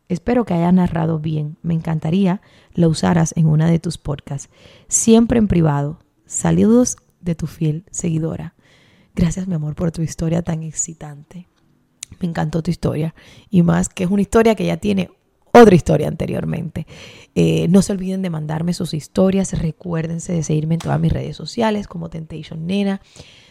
Espero 0.08 0.44
que 0.44 0.54
haya 0.54 0.72
narrado 0.72 1.18
bien. 1.18 1.58
Me 1.62 1.74
encantaría 1.74 2.40
lo 2.72 2.88
usaras 2.88 3.34
en 3.36 3.46
una 3.46 3.70
de 3.70 3.78
tus 3.78 3.98
podcasts. 3.98 4.50
Siempre 4.88 5.38
en 5.38 5.48
privado. 5.48 5.98
Saludos 6.24 6.96
de 7.20 7.34
tu 7.34 7.46
fiel 7.46 7.84
seguidora. 7.90 8.54
Gracias, 9.14 9.46
mi 9.46 9.54
amor, 9.54 9.74
por 9.74 9.92
tu 9.92 10.02
historia 10.02 10.42
tan 10.42 10.62
excitante. 10.62 11.48
Me 12.20 12.28
encantó 12.28 12.62
tu 12.62 12.70
historia. 12.70 13.14
Y 13.50 13.62
más 13.62 13.88
que 13.88 14.04
es 14.04 14.10
una 14.10 14.22
historia 14.22 14.54
que 14.54 14.64
ya 14.64 14.78
tiene 14.78 15.10
otra 15.52 15.74
historia 15.74 16.08
anteriormente. 16.08 16.86
Eh, 17.34 17.68
no 17.68 17.82
se 17.82 17.92
olviden 17.92 18.22
de 18.22 18.30
mandarme 18.30 18.72
sus 18.72 18.94
historias. 18.94 19.58
Recuérdense 19.58 20.32
de 20.32 20.42
seguirme 20.42 20.74
en 20.74 20.80
todas 20.80 21.00
mis 21.00 21.12
redes 21.12 21.36
sociales 21.36 21.86
como 21.86 22.10
Temptation 22.10 22.66
Nena. 22.66 23.00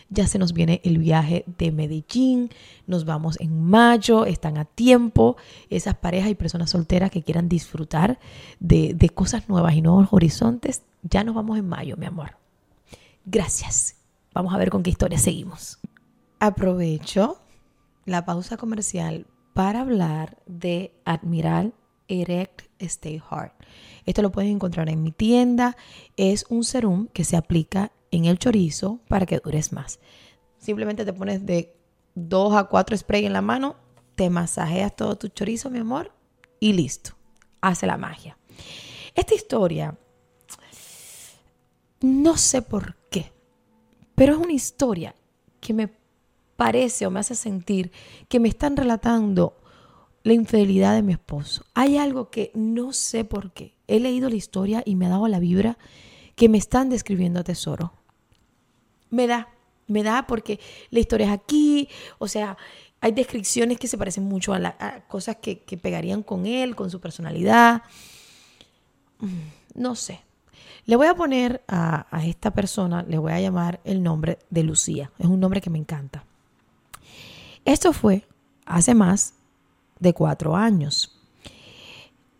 Ya 0.09 0.27
se 0.27 0.39
nos 0.39 0.53
viene 0.53 0.81
el 0.83 0.97
viaje 0.97 1.43
de 1.57 1.71
Medellín. 1.71 2.49
Nos 2.85 3.05
vamos 3.05 3.39
en 3.39 3.63
mayo. 3.63 4.25
Están 4.25 4.57
a 4.57 4.65
tiempo. 4.65 5.37
Esas 5.69 5.95
parejas 5.95 6.29
y 6.29 6.35
personas 6.35 6.69
solteras 6.69 7.11
que 7.11 7.23
quieran 7.23 7.49
disfrutar 7.49 8.19
de, 8.59 8.93
de 8.93 9.09
cosas 9.09 9.49
nuevas 9.49 9.75
y 9.75 9.81
nuevos 9.81 10.07
horizontes. 10.11 10.83
Ya 11.03 11.23
nos 11.23 11.35
vamos 11.35 11.57
en 11.57 11.67
mayo, 11.67 11.97
mi 11.97 12.05
amor. 12.05 12.37
Gracias. 13.25 13.95
Vamos 14.33 14.53
a 14.53 14.57
ver 14.57 14.69
con 14.69 14.83
qué 14.83 14.89
historia 14.89 15.17
seguimos. 15.17 15.79
Aprovecho 16.39 17.39
la 18.05 18.23
pausa 18.23 18.55
comercial 18.55 19.25
para 19.53 19.81
hablar 19.81 20.37
de 20.45 20.93
Admiral 21.03 21.73
Erect 22.07 22.61
Stay 22.79 23.21
Hard. 23.29 23.51
Esto 24.05 24.21
lo 24.21 24.31
pueden 24.31 24.51
encontrar 24.51 24.89
en 24.89 25.03
mi 25.03 25.11
tienda. 25.11 25.75
Es 26.15 26.45
un 26.49 26.63
serum 26.63 27.07
que 27.07 27.23
se 27.23 27.35
aplica 27.35 27.91
en 28.17 28.25
el 28.25 28.39
chorizo 28.39 29.00
para 29.07 29.25
que 29.25 29.39
dures 29.39 29.74
más. 29.74 30.00
Simplemente 30.57 31.05
te 31.05 31.13
pones 31.13 31.45
de 31.45 31.75
2 32.15 32.55
a 32.55 32.65
4 32.65 32.97
spray 32.97 33.25
en 33.25 33.33
la 33.33 33.41
mano, 33.41 33.75
te 34.15 34.29
masajeas 34.29 34.95
todo 34.95 35.17
tu 35.17 35.27
chorizo, 35.27 35.69
mi 35.69 35.79
amor, 35.79 36.12
y 36.59 36.74
listo. 36.74 37.12
Hace 37.62 37.88
la 37.88 37.97
magia. 37.97 38.38
Esta 39.13 39.36
historia, 39.36 39.97
no 42.01 42.38
sé 42.38 42.62
por 42.62 42.95
qué, 43.09 43.31
pero 44.15 44.33
es 44.33 44.39
una 44.39 44.53
historia 44.53 45.15
que 45.59 45.74
me 45.74 45.91
parece 46.55 47.05
o 47.05 47.12
me 47.12 47.19
hace 47.19 47.36
sentir 47.36 47.91
que 48.27 48.39
me 48.39 48.50
están 48.50 48.75
relatando 48.77 49.57
la 50.24 50.33
infidelidad 50.33 50.93
de 50.93 51.03
mi 51.03 51.13
esposo. 51.13 51.63
Hay 51.74 51.97
algo 51.97 52.29
que 52.29 52.51
no 52.53 52.93
sé 52.93 53.24
por 53.24 53.53
qué. 53.53 53.75
He 53.88 54.00
leído 54.00 54.29
la 54.29 54.36
historia 54.36 54.83
y 54.86 54.95
me 54.95 55.05
ha 55.05 55.09
dado 55.09 55.27
la 55.27 55.39
vibra 55.39 55.77
que 56.36 56.50
me 56.50 56.57
están 56.57 56.89
describiendo 56.89 57.43
tesoro. 57.43 57.93
Me 59.09 59.27
da, 59.27 59.49
me 59.87 60.03
da 60.03 60.27
porque 60.27 60.59
la 60.89 60.99
historia 60.99 61.27
es 61.27 61.33
aquí, 61.33 61.89
o 62.19 62.27
sea, 62.27 62.57
hay 62.99 63.11
descripciones 63.11 63.77
que 63.77 63.87
se 63.87 63.97
parecen 63.97 64.23
mucho 64.23 64.53
a, 64.53 64.59
las 64.59 64.75
cosas 65.07 65.37
que, 65.37 65.55
pegarían 65.81 66.23
con 66.23 66.45
él, 66.45 66.75
con 66.75 66.89
su 66.89 66.99
personalidad. 66.99 67.83
Mm, 69.19 69.81
no 69.81 69.95
sé. 69.95 70.21
Le 70.85 70.95
voy 70.95 71.07
a 71.07 71.15
poner 71.15 71.63
a, 71.67 72.07
a 72.15 72.25
esta 72.25 72.51
persona, 72.51 73.03
le 73.03 73.17
voy 73.17 73.33
a 73.33 73.41
llamar 73.41 73.79
el 73.83 74.01
nombre 74.01 74.39
de 74.49 74.63
Lucía. 74.63 75.11
Es 75.19 75.27
un 75.27 75.39
nombre 75.39 75.61
que 75.61 75.69
me 75.69 75.77
encanta. 75.77 76.23
Esto 77.65 77.93
fue 77.93 78.25
hace 78.65 78.95
más 78.95 79.33
de 79.99 80.13
cuatro 80.13 80.55
años. 80.55 81.19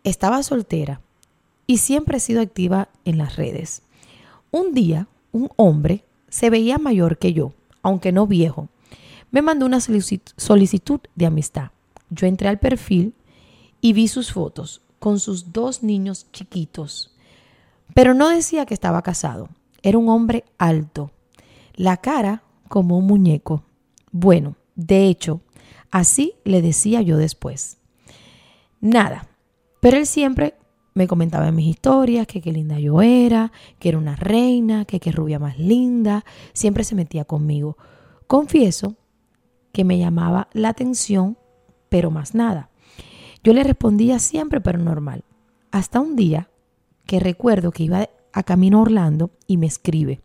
Estaba 0.02 0.42
soltera 0.42 1.00
y 1.66 1.78
siempre 1.78 2.16
he 2.16 2.20
sido 2.20 2.40
activa 2.40 2.88
en 3.04 3.18
las 3.18 3.36
redes. 3.36 3.82
Un 4.50 4.72
día, 4.72 5.06
un 5.32 5.50
hombre 5.56 6.04
se 6.28 6.50
veía 6.50 6.78
mayor 6.78 7.18
que 7.18 7.32
yo, 7.32 7.52
aunque 7.82 8.12
no 8.12 8.26
viejo. 8.26 8.68
Me 9.30 9.42
mandó 9.42 9.66
una 9.66 9.80
solicitud 9.80 11.00
de 11.14 11.26
amistad. 11.26 11.70
Yo 12.10 12.26
entré 12.26 12.48
al 12.48 12.58
perfil 12.58 13.14
y 13.80 13.92
vi 13.92 14.08
sus 14.08 14.32
fotos 14.32 14.82
con 14.98 15.20
sus 15.20 15.52
dos 15.52 15.82
niños 15.82 16.26
chiquitos. 16.32 17.14
Pero 17.94 18.14
no 18.14 18.28
decía 18.28 18.66
que 18.66 18.74
estaba 18.74 19.02
casado. 19.02 19.48
Era 19.82 19.98
un 19.98 20.08
hombre 20.08 20.44
alto, 20.58 21.10
la 21.74 21.98
cara 21.98 22.42
como 22.68 22.98
un 22.98 23.06
muñeco. 23.06 23.62
Bueno, 24.10 24.56
de 24.74 25.06
hecho, 25.06 25.40
Así 25.90 26.34
le 26.44 26.62
decía 26.62 27.02
yo 27.02 27.16
después. 27.16 27.78
Nada, 28.80 29.26
pero 29.80 29.96
él 29.96 30.06
siempre 30.06 30.54
me 30.98 31.06
comentaba 31.06 31.46
en 31.46 31.54
mis 31.54 31.68
historias 31.68 32.26
que 32.26 32.40
qué 32.40 32.50
linda 32.50 32.80
yo 32.80 33.02
era, 33.02 33.52
que 33.78 33.88
era 33.88 33.98
una 33.98 34.16
reina, 34.16 34.84
que 34.84 34.98
qué 34.98 35.12
rubia 35.12 35.38
más 35.38 35.56
linda, 35.56 36.24
siempre 36.52 36.82
se 36.82 36.96
metía 36.96 37.24
conmigo. 37.24 37.78
Confieso 38.26 38.96
que 39.70 39.84
me 39.84 39.96
llamaba 39.96 40.48
la 40.52 40.70
atención, 40.70 41.38
pero 41.88 42.10
más 42.10 42.34
nada. 42.34 42.70
Yo 43.44 43.52
le 43.52 43.62
respondía 43.62 44.18
siempre, 44.18 44.60
pero 44.60 44.80
normal. 44.80 45.22
Hasta 45.70 46.00
un 46.00 46.16
día 46.16 46.50
que 47.06 47.20
recuerdo 47.20 47.70
que 47.70 47.84
iba 47.84 48.08
a 48.32 48.42
camino 48.42 48.78
a 48.78 48.82
Orlando 48.82 49.30
y 49.46 49.56
me 49.56 49.66
escribe. 49.66 50.20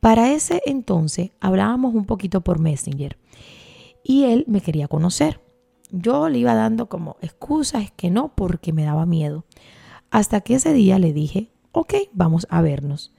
Para 0.00 0.32
ese 0.32 0.62
entonces 0.66 1.30
hablábamos 1.38 1.94
un 1.94 2.06
poquito 2.06 2.40
por 2.40 2.58
Messenger 2.58 3.16
y 4.02 4.24
él 4.24 4.44
me 4.48 4.62
quería 4.62 4.88
conocer. 4.88 5.40
Yo 5.92 6.28
le 6.28 6.38
iba 6.38 6.54
dando 6.54 6.88
como 6.88 7.18
excusas 7.20 7.92
que 7.92 8.10
no 8.10 8.34
porque 8.34 8.72
me 8.72 8.82
daba 8.82 9.06
miedo. 9.06 9.44
Hasta 10.12 10.42
que 10.42 10.54
ese 10.54 10.72
día 10.72 11.00
le 11.00 11.12
dije 11.12 11.52
ok, 11.72 11.94
vamos 12.12 12.46
a 12.50 12.62
vernos. 12.62 13.12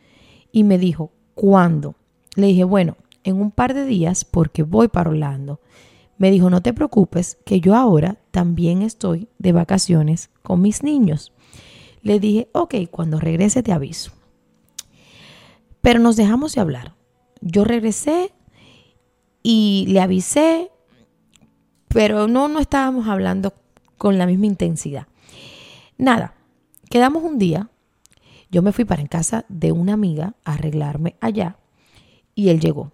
Y 0.52 0.64
me 0.64 0.78
dijo, 0.78 1.12
¿cuándo? 1.34 1.96
Le 2.36 2.48
dije, 2.48 2.64
bueno, 2.64 2.96
en 3.24 3.42
un 3.42 3.52
par 3.52 3.74
de 3.74 3.86
días 3.86 4.24
porque 4.24 4.64
voy 4.64 4.88
para 4.88 5.10
Orlando. 5.10 5.60
Me 6.18 6.32
dijo, 6.32 6.50
no 6.50 6.62
te 6.62 6.74
preocupes, 6.74 7.38
que 7.44 7.60
yo 7.60 7.76
ahora 7.76 8.18
también 8.32 8.82
estoy 8.82 9.28
de 9.40 9.52
vacaciones 9.52 10.30
con 10.44 10.62
mis 10.62 10.84
niños. 10.84 11.34
Le 12.02 12.20
dije, 12.20 12.50
ok, 12.54 12.76
cuando 12.92 13.20
regrese 13.20 13.64
te 13.64 13.72
aviso. 13.72 14.12
Pero 15.82 16.00
nos 16.00 16.16
dejamos 16.16 16.54
de 16.54 16.62
hablar. 16.62 16.94
Yo 17.42 17.66
regresé 17.66 18.32
y 19.42 19.86
le 19.90 20.00
avisé, 20.00 20.72
pero 21.90 22.28
no, 22.28 22.48
no 22.48 22.60
estábamos 22.60 23.08
hablando 23.08 23.54
con 23.98 24.18
la 24.18 24.26
misma 24.26 24.46
intensidad. 24.46 25.08
Nada, 25.98 26.33
quedamos 26.94 27.24
un 27.24 27.40
día. 27.40 27.72
Yo 28.52 28.62
me 28.62 28.72
fui 28.72 28.86
para 28.86 29.02
en 29.02 29.08
casa 29.08 29.46
de 29.50 29.72
una 29.72 29.94
amiga 29.94 30.36
a 30.46 30.54
arreglarme 30.54 31.16
allá 31.22 31.58
y 32.36 32.50
él 32.50 32.60
llegó. 32.60 32.92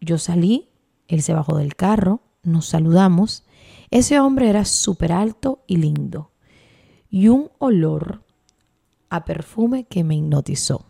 Yo 0.00 0.16
salí, 0.16 0.70
él 1.06 1.20
se 1.20 1.34
bajó 1.34 1.58
del 1.58 1.76
carro, 1.76 2.22
nos 2.42 2.64
saludamos. 2.64 3.44
Ese 3.90 4.18
hombre 4.18 4.48
era 4.48 4.64
súper 4.64 5.12
alto 5.12 5.62
y 5.66 5.76
lindo. 5.76 6.30
Y 7.10 7.28
un 7.28 7.50
olor 7.58 8.22
a 9.10 9.26
perfume 9.26 9.84
que 9.84 10.02
me 10.02 10.16
hipnotizó. 10.16 10.86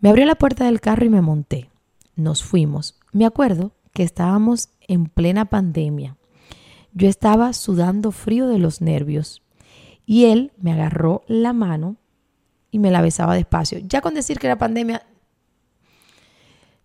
Me 0.00 0.08
abrió 0.08 0.24
la 0.24 0.36
puerta 0.36 0.64
del 0.64 0.80
carro 0.80 1.04
y 1.04 1.10
me 1.10 1.20
monté. 1.20 1.68
Nos 2.16 2.42
fuimos. 2.42 2.98
Me 3.12 3.26
acuerdo 3.26 3.72
que 3.92 4.02
estábamos 4.02 4.70
en 4.88 5.04
plena 5.04 5.44
pandemia. 5.44 6.16
Yo 6.94 7.06
estaba 7.06 7.52
sudando 7.52 8.12
frío 8.12 8.48
de 8.48 8.58
los 8.58 8.80
nervios 8.80 9.42
y 10.10 10.24
él 10.24 10.50
me 10.56 10.72
agarró 10.72 11.22
la 11.28 11.52
mano 11.52 11.94
y 12.72 12.80
me 12.80 12.90
la 12.90 13.00
besaba 13.00 13.36
despacio. 13.36 13.78
Ya 13.78 14.00
con 14.00 14.12
decir 14.12 14.40
que 14.40 14.48
era 14.48 14.58
pandemia, 14.58 15.06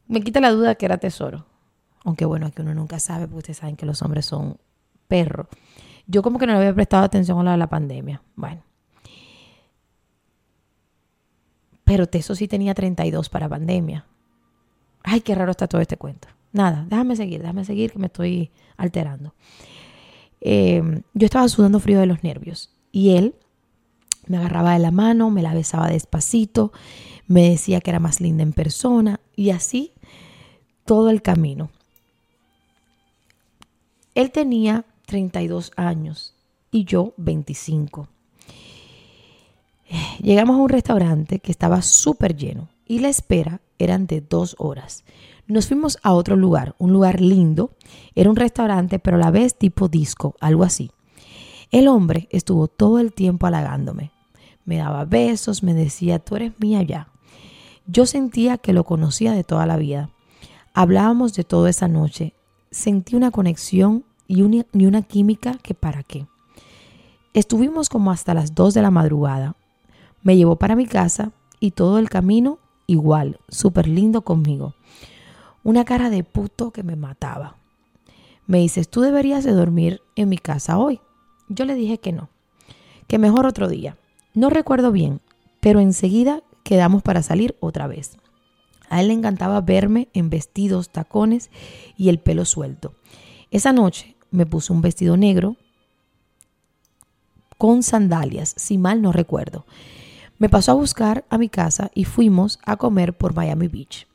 me 0.08 0.22
quita 0.22 0.40
la 0.40 0.52
duda 0.52 0.76
que 0.76 0.86
era 0.86 1.00
tesoro. 1.00 1.48
Aunque 2.04 2.26
bueno, 2.26 2.52
que 2.52 2.62
uno 2.62 2.76
nunca 2.76 3.00
sabe, 3.00 3.26
porque 3.26 3.38
ustedes 3.38 3.58
saben 3.58 3.78
que 3.78 3.88
los 3.88 4.04
hombres 4.04 4.28
son 4.28 4.60
perros. 5.08 5.48
Yo 6.06 6.22
como 6.22 6.38
que 6.38 6.46
no 6.46 6.54
le 6.54 6.60
había 6.60 6.76
prestado 6.76 7.04
atención 7.04 7.40
a 7.40 7.44
la 7.44 7.52
de 7.54 7.58
la 7.58 7.68
pandemia. 7.68 8.22
Bueno. 8.36 8.62
Pero 11.84 12.06
Teso 12.06 12.36
sí 12.36 12.48
tenía 12.48 12.76
32 12.76 13.30
para 13.30 13.50
pandemia. 13.50 14.06
Ay, 15.02 15.22
qué 15.22 15.34
raro 15.34 15.50
está 15.50 15.66
todo 15.66 15.82
este 15.82 15.98
cuento. 15.98 16.28
Nada, 16.52 16.86
déjame 16.88 17.16
seguir, 17.16 17.42
déjame 17.42 17.66
seguir 17.66 17.92
que 17.92 17.98
me 17.98 18.06
estoy 18.06 18.52
alterando. 18.78 19.34
Eh, 20.42 21.02
yo 21.16 21.26
estaba 21.26 21.48
sudando 21.48 21.80
frío 21.80 22.00
de 22.00 22.06
los 22.06 22.24
nervios 22.24 22.75
y 22.96 23.10
él 23.10 23.36
me 24.26 24.38
agarraba 24.38 24.72
de 24.72 24.80
la 24.80 24.90
mano, 24.90 25.30
me 25.30 25.42
la 25.42 25.54
besaba 25.54 25.90
despacito, 25.90 26.72
me 27.28 27.50
decía 27.50 27.82
que 27.82 27.90
era 27.90 28.00
más 28.00 28.22
linda 28.22 28.42
en 28.42 28.54
persona 28.54 29.20
y 29.36 29.50
así 29.50 29.92
todo 30.86 31.10
el 31.10 31.22
camino. 31.22 31.72
Él 34.14 34.32
tenía 34.32 34.86
32 35.08 35.74
años 35.76 36.36
y 36.72 36.86
yo 36.86 37.14
25. 37.18 38.08
Llegamos 40.22 40.56
a 40.56 40.62
un 40.62 40.70
restaurante 40.70 41.40
que 41.40 41.52
estaba 41.52 41.82
súper 41.82 42.38
lleno 42.38 42.70
y 42.88 43.00
la 43.00 43.10
espera 43.10 43.60
eran 43.78 44.08
de 44.08 44.22
dos 44.22 44.56
horas. 44.58 45.04
Nos 45.48 45.68
fuimos 45.68 45.98
a 46.02 46.14
otro 46.14 46.38
lugar, 46.38 46.76
un 46.78 46.94
lugar 46.94 47.20
lindo. 47.20 47.72
Era 48.16 48.30
un 48.30 48.38
restaurante, 48.38 49.00
pero 49.00 49.18
a 49.18 49.20
la 49.20 49.32
vez 49.32 49.58
tipo 49.58 49.90
disco, 49.90 50.38
algo 50.40 50.64
así. 50.64 50.92
El 51.72 51.88
hombre 51.88 52.28
estuvo 52.32 52.68
todo 52.68 53.00
el 53.00 53.14
tiempo 53.14 53.48
halagándome. 53.48 54.12
Me 54.66 54.78
daba 54.78 55.06
besos, 55.06 55.64
me 55.64 55.74
decía, 55.74 56.20
tú 56.20 56.36
eres 56.36 56.54
mía 56.60 56.82
ya. 56.82 57.10
Yo 57.88 58.06
sentía 58.06 58.58
que 58.58 58.74
lo 58.74 58.84
conocía 58.84 59.34
de 59.34 59.44
toda 59.44 59.66
la 59.66 59.78
vida. 59.78 60.10
Hablábamos 60.74 61.34
de 61.34 61.44
todo 61.44 61.68
esa 61.68 61.88
noche. 61.88 62.34
Sentí 62.72 63.16
una 63.16 63.32
conexión 63.32 64.04
y 64.28 64.42
una, 64.42 65.02
química 65.04 65.54
que 65.62 65.74
para 65.74 66.04
qué. 66.04 66.28
Estuvimos 67.34 67.90
como 67.90 68.12
hasta 68.12 68.34
las 68.34 68.56
2 68.56 68.74
de 68.74 68.82
la 68.82 68.92
madrugada. 68.92 69.56
Me 70.24 70.36
llevó 70.36 70.56
para 70.56 70.76
mi 70.76 70.88
casa 70.88 71.32
y 71.60 71.72
todo 71.72 72.00
el 72.00 72.10
camino 72.10 72.60
igual, 72.88 73.40
súper 73.50 73.88
lindo 73.88 74.24
conmigo. 74.24 74.74
Una 75.64 75.86
cara 75.86 76.10
de 76.10 76.24
puto 76.24 76.72
que 76.72 76.84
me 76.84 76.96
mataba. 76.96 77.58
Me 78.48 78.60
dices, 78.60 78.90
tú 78.90 79.02
deberías 79.02 79.44
de 79.44 79.52
dormir 79.52 80.02
en 80.16 80.30
mi 80.30 80.38
casa 80.38 80.78
hoy. 80.78 81.00
Yo 81.48 81.66
le 81.66 81.76
dije 81.76 82.00
que 82.00 82.12
no, 82.12 82.30
que 83.08 83.18
mejor 83.18 83.46
otro 83.46 83.68
día. 83.68 83.98
No 84.34 84.50
recuerdo 84.50 84.92
bien, 84.92 85.22
pero 85.60 85.80
enseguida 85.80 86.42
quedamos 86.64 87.04
para 87.04 87.24
salir 87.24 87.56
otra 87.60 87.88
vez. 87.88 88.18
A 88.90 89.02
él 89.02 89.08
le 89.08 89.14
encantaba 89.14 89.62
verme 89.62 90.10
en 90.14 90.30
vestidos, 90.30 90.90
tacones 90.90 91.50
y 91.98 92.10
el 92.10 92.20
pelo 92.20 92.46
suelto. 92.46 92.94
Esa 93.52 93.74
noche 93.74 94.16
me 94.32 94.46
puso 94.46 94.74
un 94.74 94.82
vestido 94.82 95.18
negro 95.18 95.56
con 97.58 97.84
sandalias, 97.84 98.54
si 98.58 98.78
mal 98.78 99.02
no 99.02 99.12
recuerdo. 99.12 99.66
Me 100.38 100.50
pasó 100.50 100.74
a 100.74 100.76
buscar 100.76 101.26
a 101.30 101.38
mi 101.38 101.48
casa 101.48 101.90
y 101.94 102.04
fuimos 102.04 102.60
a 102.66 102.76
comer 102.76 103.18
por 103.18 103.34
Miami 103.34 103.68
Beach. 103.68 104.08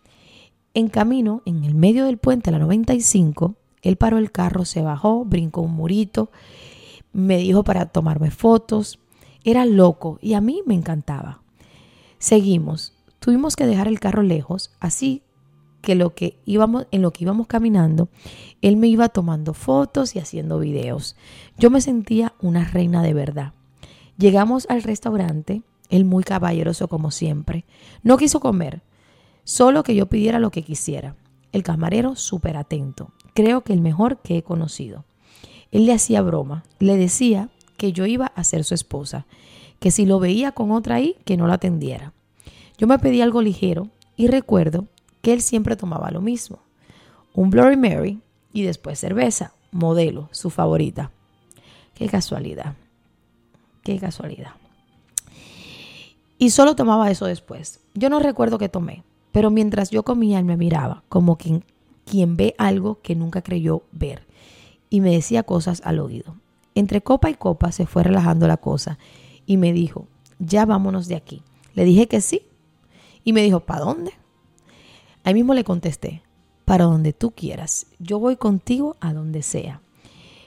En 0.75 0.89
camino, 0.89 1.43
en 1.47 1.65
el 1.65 1.75
medio 1.75 2.05
del 2.05 2.19
puente 2.19 2.51
a 2.51 2.53
la 2.53 2.59
95, 2.59 3.57
él 3.83 3.97
paró 3.97 4.19
el 4.19 4.31
carro, 4.31 4.65
se 4.65 4.83
bajó, 4.83 5.25
brincó 5.25 5.63
un 5.63 5.73
murito, 5.73 6.31
me 7.13 7.39
dijo 7.39 7.65
para 7.65 7.87
tomarme 7.87 8.31
fotos. 8.31 8.99
Era 9.45 9.65
loco 9.65 10.19
y 10.21 10.35
a 10.35 10.41
mí 10.41 10.63
me 10.67 10.75
encantaba. 10.75 11.43
Seguimos. 12.19 12.93
Tuvimos 13.19 13.57
que 13.57 13.67
dejar 13.67 13.89
el 13.89 14.01
carro 14.01 14.23
lejos, 14.23 14.71
así 14.81 15.23
que, 15.83 15.95
lo 15.95 16.15
que 16.15 16.39
íbamos, 16.45 16.87
en 16.91 17.03
lo 17.03 17.11
que 17.11 17.25
íbamos 17.25 17.47
caminando, 17.47 18.09
él 18.61 18.77
me 18.77 18.89
iba 18.89 19.09
tomando 19.09 19.55
fotos 19.55 20.15
y 20.15 20.19
haciendo 20.19 20.59
videos. 20.59 21.17
Yo 21.59 21.71
me 21.71 21.81
sentía 21.81 22.35
una 22.41 22.65
reina 22.65 23.03
de 23.03 23.15
verdad. 23.15 23.55
Llegamos 24.19 24.67
al 24.69 24.83
restaurante, 24.83 25.63
él 25.89 26.05
muy 26.05 26.25
caballeroso 26.25 26.89
como 26.89 27.11
siempre. 27.11 27.65
No 28.03 28.17
quiso 28.19 28.41
comer, 28.41 28.83
solo 29.45 29.83
que 29.83 29.95
yo 29.95 30.07
pidiera 30.07 30.39
lo 30.39 30.51
que 30.51 30.63
quisiera. 30.63 31.17
El 31.53 31.63
camarero 31.63 32.17
súper 32.17 32.57
atento, 32.57 33.13
creo 33.35 33.63
que 33.63 33.73
el 33.73 33.81
mejor 33.81 34.19
que 34.21 34.39
he 34.39 34.43
conocido. 34.43 35.05
Él 35.73 35.87
le 35.87 35.93
hacía 35.93 36.23
broma, 36.23 36.65
le 36.79 36.97
decía 36.97 37.49
que 37.77 37.93
yo 37.93 38.07
iba 38.07 38.27
a 38.27 38.45
ser 38.45 38.65
su 38.65 38.75
esposa 38.75 39.27
que 39.81 39.91
si 39.91 40.07
lo 40.07 40.21
veía 40.21 40.53
con 40.53 40.71
otra 40.71 40.97
ahí, 40.97 41.17
que 41.25 41.37
no 41.37 41.49
la 41.49 41.55
atendiera. 41.55 42.13
Yo 42.79 42.87
me 42.87 42.99
pedí 42.99 43.23
algo 43.23 43.43
ligero 43.43 43.89
y 44.15 44.29
recuerdo 44.29 44.87
que 45.23 45.33
él 45.33 45.41
siempre 45.41 45.75
tomaba 45.75 46.11
lo 46.11 46.21
mismo. 46.21 46.61
Un 47.33 47.51
Bloody 47.51 47.77
Mary 47.77 48.21
y 48.53 48.63
después 48.63 48.99
cerveza, 48.99 49.55
modelo, 49.73 50.29
su 50.33 50.51
favorita. 50.51 51.11
Qué 51.95 52.09
casualidad. 52.09 52.75
Qué 53.83 53.99
casualidad. 53.99 54.53
Y 56.39 56.51
solo 56.51 56.77
tomaba 56.77 57.11
eso 57.11 57.27
después. 57.27 57.81
Yo 57.95 58.11
no 58.11 58.19
recuerdo 58.19 58.59
qué 58.59 58.69
tomé, 58.69 59.03
pero 59.33 59.51
mientras 59.51 59.91
yo 59.91 60.03
comía 60.03 60.39
él 60.39 60.45
me 60.45 60.57
miraba 60.57 61.03
como 61.09 61.37
quien, 61.37 61.65
quien 62.05 62.37
ve 62.37 62.55
algo 62.59 63.01
que 63.03 63.15
nunca 63.15 63.43
creyó 63.43 63.83
ver 63.93 64.27
y 64.91 65.01
me 65.01 65.13
decía 65.13 65.45
cosas 65.45 65.81
al 65.85 66.01
oído. 66.01 66.37
Entre 66.75 67.01
copa 67.01 67.31
y 67.31 67.35
copa 67.35 67.73
se 67.73 67.87
fue 67.87 68.03
relajando 68.03 68.47
la 68.47 68.59
cosa 68.59 68.99
y 69.47 69.57
me 69.57 69.73
dijo, 69.73 70.07
ya 70.39 70.67
vámonos 70.67 71.09
de 71.09 71.17
aquí. 71.17 71.43
Le 71.75 71.85
dije 71.85 72.09
que 72.09 72.21
sí. 72.21 72.43
Y 73.25 73.33
me 73.33 73.43
dijo, 73.43 73.61
¿para 73.61 73.81
dónde? 73.81 74.13
Ahí 75.25 75.35
mismo 75.35 75.55
le 75.55 75.65
contesté, 75.65 76.23
para 76.65 76.85
donde 76.85 77.13
tú 77.13 77.33
quieras. 77.33 77.87
Yo 77.99 78.19
voy 78.19 78.37
contigo 78.37 78.97
a 79.01 79.13
donde 79.13 79.43
sea. 79.43 79.81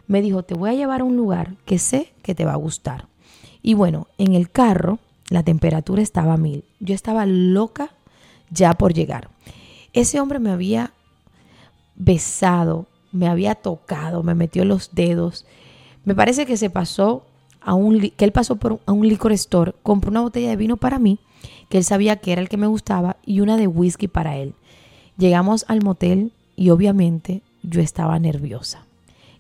Me 0.08 0.22
dijo, 0.22 0.44
te 0.44 0.56
voy 0.56 0.72
a 0.72 0.74
llevar 0.74 1.02
a 1.02 1.06
un 1.06 1.16
lugar 1.16 1.56
que 1.66 1.80
sé 1.80 2.14
que 2.24 2.36
te 2.36 2.46
va 2.46 2.54
a 2.54 2.58
gustar. 2.58 3.08
Y 3.62 3.76
bueno, 3.76 4.08
en 4.18 4.34
el 4.34 4.50
carro 4.50 5.00
la 5.30 5.44
temperatura 5.44 6.02
estaba 6.02 6.34
a 6.34 6.38
mil. 6.38 6.66
Yo 6.80 6.94
estaba 6.94 7.26
loca 7.26 7.96
ya 8.50 8.74
por 8.74 8.94
llegar. 8.94 9.30
Ese 9.94 10.20
hombre 10.20 10.40
me 10.40 10.52
había 10.52 10.94
besado, 11.96 12.88
me 13.14 13.28
había 13.28 13.56
tocado, 13.56 14.24
me 14.24 14.36
metió 14.36 14.66
los 14.66 14.94
dedos. 14.94 15.46
Me 16.04 16.16
parece 16.16 16.46
que 16.46 16.58
se 16.58 16.70
pasó 16.70 17.26
a 17.62 17.74
un, 17.76 18.00
que 18.00 18.26
él 18.26 18.34
pasó 18.34 18.58
por 18.58 18.82
a 18.86 18.92
un 18.92 19.08
licor 19.08 19.32
store, 19.32 19.74
compró 19.84 20.12
una 20.12 20.22
botella 20.22 20.50
de 20.50 20.58
vino 20.58 20.76
para 20.76 21.00
mí, 21.00 21.20
que 21.70 21.78
él 21.78 21.86
sabía 21.86 22.18
que 22.18 22.34
era 22.34 22.42
el 22.42 22.50
que 22.50 22.58
me 22.58 22.68
gustaba, 22.68 23.18
y 23.26 23.40
una 23.40 23.56
de 23.56 23.68
whisky 23.68 24.08
para 24.10 24.36
él. 24.36 24.56
Llegamos 25.18 25.64
al 25.68 25.82
motel 25.82 26.34
y 26.56 26.72
obviamente 26.72 27.42
yo 27.62 27.80
estaba 27.82 28.20
nerviosa. 28.20 28.86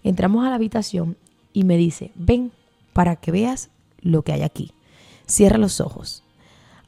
Entramos 0.03 0.45
a 0.45 0.49
la 0.49 0.55
habitación 0.55 1.17
y 1.51 1.63
me 1.63 1.75
dice, 1.75 2.11
ven 2.15 2.51
para 2.93 3.15
que 3.15 3.31
veas 3.31 3.69
lo 4.01 4.21
que 4.21 4.33
hay 4.33 4.43
aquí. 4.43 4.71
Cierra 5.25 5.57
los 5.57 5.81
ojos. 5.81 6.23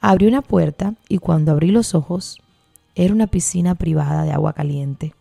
Abrí 0.01 0.27
una 0.27 0.43
puerta 0.43 0.93
y 1.09 1.17
cuando 1.17 1.51
abrí 1.51 1.71
los 1.71 1.95
ojos 1.95 2.37
era 2.93 3.13
una 3.13 3.27
piscina 3.27 3.73
privada 3.75 4.23
de 4.23 4.31
agua 4.31 4.53
caliente. 4.53 5.15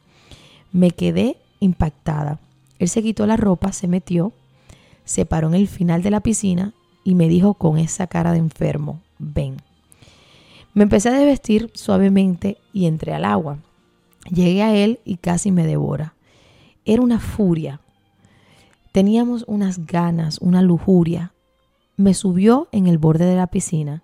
Me 0.73 0.91
quedé 0.91 1.39
impactada. 1.65 2.39
Él 2.79 2.89
se 2.89 3.03
quitó 3.03 3.27
la 3.27 3.37
ropa, 3.37 3.73
se 3.73 3.89
metió 3.89 4.33
se 5.05 5.27
paró 5.27 5.49
en 5.49 5.55
el 5.55 5.69
final 5.69 6.03
de 6.03 6.11
la 6.11 6.21
piscina 6.21 6.73
y 7.05 7.15
me 7.15 7.29
dijo 7.29 7.55
con 7.55 7.79
esa 7.79 8.07
cara 8.07 8.33
de 8.33 8.39
enfermo, 8.39 9.01
ven. 9.19 9.59
Me 10.73 10.85
empecé 10.85 11.11
a 11.11 11.13
desvestir 11.13 11.71
suavemente 11.75 12.57
y 12.73 12.87
entré 12.87 13.15
al 13.15 13.25
agua. 13.25 13.59
Llegué 14.31 14.63
a 14.63 14.75
él 14.75 15.01
y 15.05 15.17
casi 15.19 15.53
me 15.53 15.67
devora. 15.67 16.15
Era 16.85 17.03
una 17.03 17.21
furia. 17.21 17.81
Teníamos 18.93 19.45
unas 19.47 19.87
ganas, 19.87 20.39
una 20.39 20.63
lujuria. 20.63 21.33
Me 21.97 22.15
subió 22.15 22.69
en 22.73 22.87
el 22.87 22.99
borde 22.99 23.27
de 23.27 23.37
la 23.37 23.47
piscina 23.47 24.03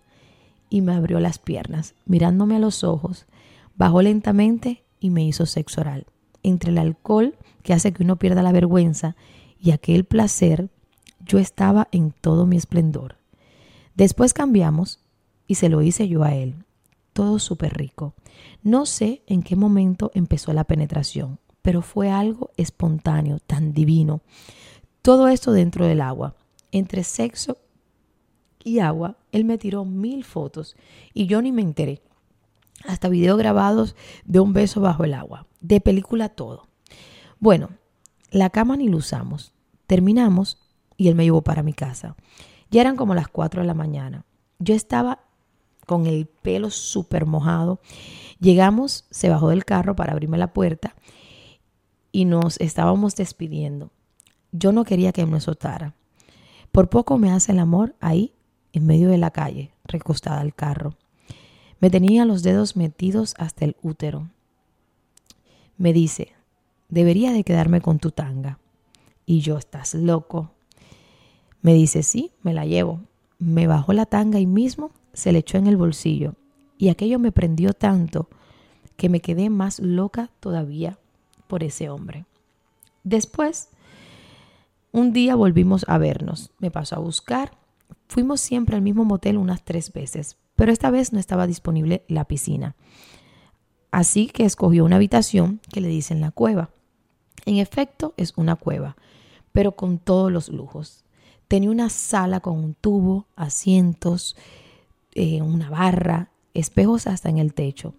y 0.68 0.82
me 0.82 0.92
abrió 0.92 1.18
las 1.18 1.38
piernas, 1.38 1.94
mirándome 2.06 2.56
a 2.56 2.60
los 2.60 2.84
ojos, 2.84 3.26
bajó 3.76 4.02
lentamente 4.02 4.84
y 5.00 5.10
me 5.10 5.24
hizo 5.24 5.46
sexo 5.46 5.80
oral. 5.80 6.06
Entre 6.42 6.70
el 6.70 6.78
alcohol 6.78 7.36
que 7.62 7.72
hace 7.72 7.92
que 7.92 8.02
uno 8.02 8.16
pierda 8.16 8.42
la 8.42 8.52
vergüenza 8.52 9.16
y 9.58 9.72
aquel 9.72 10.04
placer, 10.04 10.70
yo 11.24 11.38
estaba 11.38 11.88
en 11.92 12.12
todo 12.12 12.46
mi 12.46 12.56
esplendor. 12.56 13.16
Después 13.94 14.32
cambiamos 14.32 15.00
y 15.46 15.56
se 15.56 15.68
lo 15.68 15.82
hice 15.82 16.08
yo 16.08 16.22
a 16.22 16.34
él. 16.34 16.64
Todo 17.12 17.38
súper 17.38 17.76
rico. 17.76 18.14
No 18.62 18.86
sé 18.86 19.22
en 19.26 19.42
qué 19.42 19.56
momento 19.56 20.10
empezó 20.14 20.52
la 20.52 20.64
penetración, 20.64 21.38
pero 21.60 21.82
fue 21.82 22.10
algo 22.10 22.50
espontáneo, 22.56 23.38
tan 23.40 23.72
divino. 23.72 24.22
Todo 25.02 25.28
esto 25.28 25.52
dentro 25.52 25.86
del 25.86 26.00
agua. 26.00 26.36
Entre 26.72 27.04
sexo 27.04 27.58
y 28.62 28.78
agua, 28.78 29.16
él 29.32 29.44
me 29.44 29.58
tiró 29.58 29.84
mil 29.84 30.24
fotos 30.24 30.76
y 31.12 31.26
yo 31.26 31.42
ni 31.42 31.52
me 31.52 31.62
enteré. 31.62 32.00
Hasta 32.86 33.08
videos 33.08 33.38
grabados 33.38 33.96
de 34.24 34.40
un 34.40 34.52
beso 34.52 34.80
bajo 34.80 35.04
el 35.04 35.14
agua. 35.14 35.46
De 35.60 35.80
película 35.80 36.28
todo. 36.28 36.68
Bueno, 37.38 37.70
la 38.30 38.50
cama 38.50 38.76
ni 38.76 38.88
lo 38.88 38.98
usamos. 38.98 39.52
Terminamos 39.86 40.58
y 40.96 41.08
él 41.08 41.14
me 41.14 41.24
llevó 41.24 41.42
para 41.42 41.62
mi 41.62 41.72
casa. 41.72 42.16
Ya 42.70 42.80
eran 42.80 42.96
como 42.96 43.14
las 43.14 43.28
4 43.28 43.62
de 43.62 43.66
la 43.66 43.74
mañana. 43.74 44.24
Yo 44.58 44.74
estaba 44.74 45.20
con 45.86 46.06
el 46.06 46.26
pelo 46.26 46.70
súper 46.70 47.26
mojado. 47.26 47.80
Llegamos, 48.38 49.06
se 49.10 49.28
bajó 49.28 49.48
del 49.48 49.64
carro 49.64 49.96
para 49.96 50.12
abrirme 50.12 50.38
la 50.38 50.52
puerta 50.52 50.94
y 52.12 52.26
nos 52.26 52.60
estábamos 52.60 53.16
despidiendo. 53.16 53.90
Yo 54.52 54.72
no 54.72 54.84
quería 54.84 55.12
que 55.12 55.26
me 55.26 55.40
soltara. 55.40 55.94
Por 56.72 56.88
poco 56.88 57.18
me 57.18 57.32
hace 57.32 57.52
el 57.52 57.58
amor 57.58 57.96
ahí, 58.00 58.34
en 58.72 58.86
medio 58.86 59.08
de 59.08 59.18
la 59.18 59.32
calle, 59.32 59.72
recostada 59.84 60.40
al 60.40 60.54
carro. 60.54 60.96
Me 61.80 61.90
tenía 61.90 62.24
los 62.24 62.42
dedos 62.42 62.76
metidos 62.76 63.34
hasta 63.38 63.64
el 63.64 63.76
útero. 63.82 64.28
Me 65.80 65.94
dice, 65.94 66.34
debería 66.90 67.32
de 67.32 67.42
quedarme 67.42 67.80
con 67.80 67.98
tu 67.98 68.10
tanga. 68.10 68.58
Y 69.24 69.40
yo, 69.40 69.56
estás 69.56 69.94
loco. 69.94 70.50
Me 71.62 71.72
dice, 71.72 72.02
sí, 72.02 72.32
me 72.42 72.52
la 72.52 72.66
llevo. 72.66 73.00
Me 73.38 73.66
bajó 73.66 73.94
la 73.94 74.04
tanga 74.04 74.38
y 74.38 74.46
mismo 74.46 74.90
se 75.14 75.32
le 75.32 75.38
echó 75.38 75.56
en 75.56 75.66
el 75.66 75.78
bolsillo. 75.78 76.34
Y 76.76 76.90
aquello 76.90 77.18
me 77.18 77.32
prendió 77.32 77.72
tanto 77.72 78.28
que 78.98 79.08
me 79.08 79.20
quedé 79.20 79.48
más 79.48 79.80
loca 79.80 80.28
todavía 80.40 80.98
por 81.46 81.64
ese 81.64 81.88
hombre. 81.88 82.26
Después, 83.02 83.70
un 84.92 85.14
día 85.14 85.34
volvimos 85.34 85.86
a 85.88 85.96
vernos. 85.96 86.50
Me 86.58 86.70
pasó 86.70 86.96
a 86.96 86.98
buscar. 86.98 87.52
Fuimos 88.06 88.42
siempre 88.42 88.76
al 88.76 88.82
mismo 88.82 89.06
motel 89.06 89.38
unas 89.38 89.64
tres 89.64 89.94
veces, 89.94 90.36
pero 90.56 90.72
esta 90.72 90.90
vez 90.90 91.14
no 91.14 91.18
estaba 91.18 91.46
disponible 91.46 92.04
la 92.06 92.26
piscina. 92.26 92.76
Así 93.90 94.26
que 94.26 94.44
escogió 94.44 94.84
una 94.84 94.96
habitación 94.96 95.60
que 95.72 95.80
le 95.80 95.88
dicen 95.88 96.20
la 96.20 96.30
cueva. 96.30 96.70
En 97.46 97.56
efecto, 97.56 98.14
es 98.16 98.34
una 98.36 98.56
cueva, 98.56 98.96
pero 99.52 99.72
con 99.72 99.98
todos 99.98 100.30
los 100.30 100.48
lujos. 100.48 101.04
Tenía 101.48 101.70
una 101.70 101.90
sala 101.90 102.40
con 102.40 102.56
un 102.56 102.74
tubo, 102.74 103.26
asientos, 103.34 104.36
eh, 105.14 105.42
una 105.42 105.70
barra, 105.70 106.30
espejos 106.54 107.06
hasta 107.06 107.28
en 107.28 107.38
el 107.38 107.54
techo. 107.54 107.94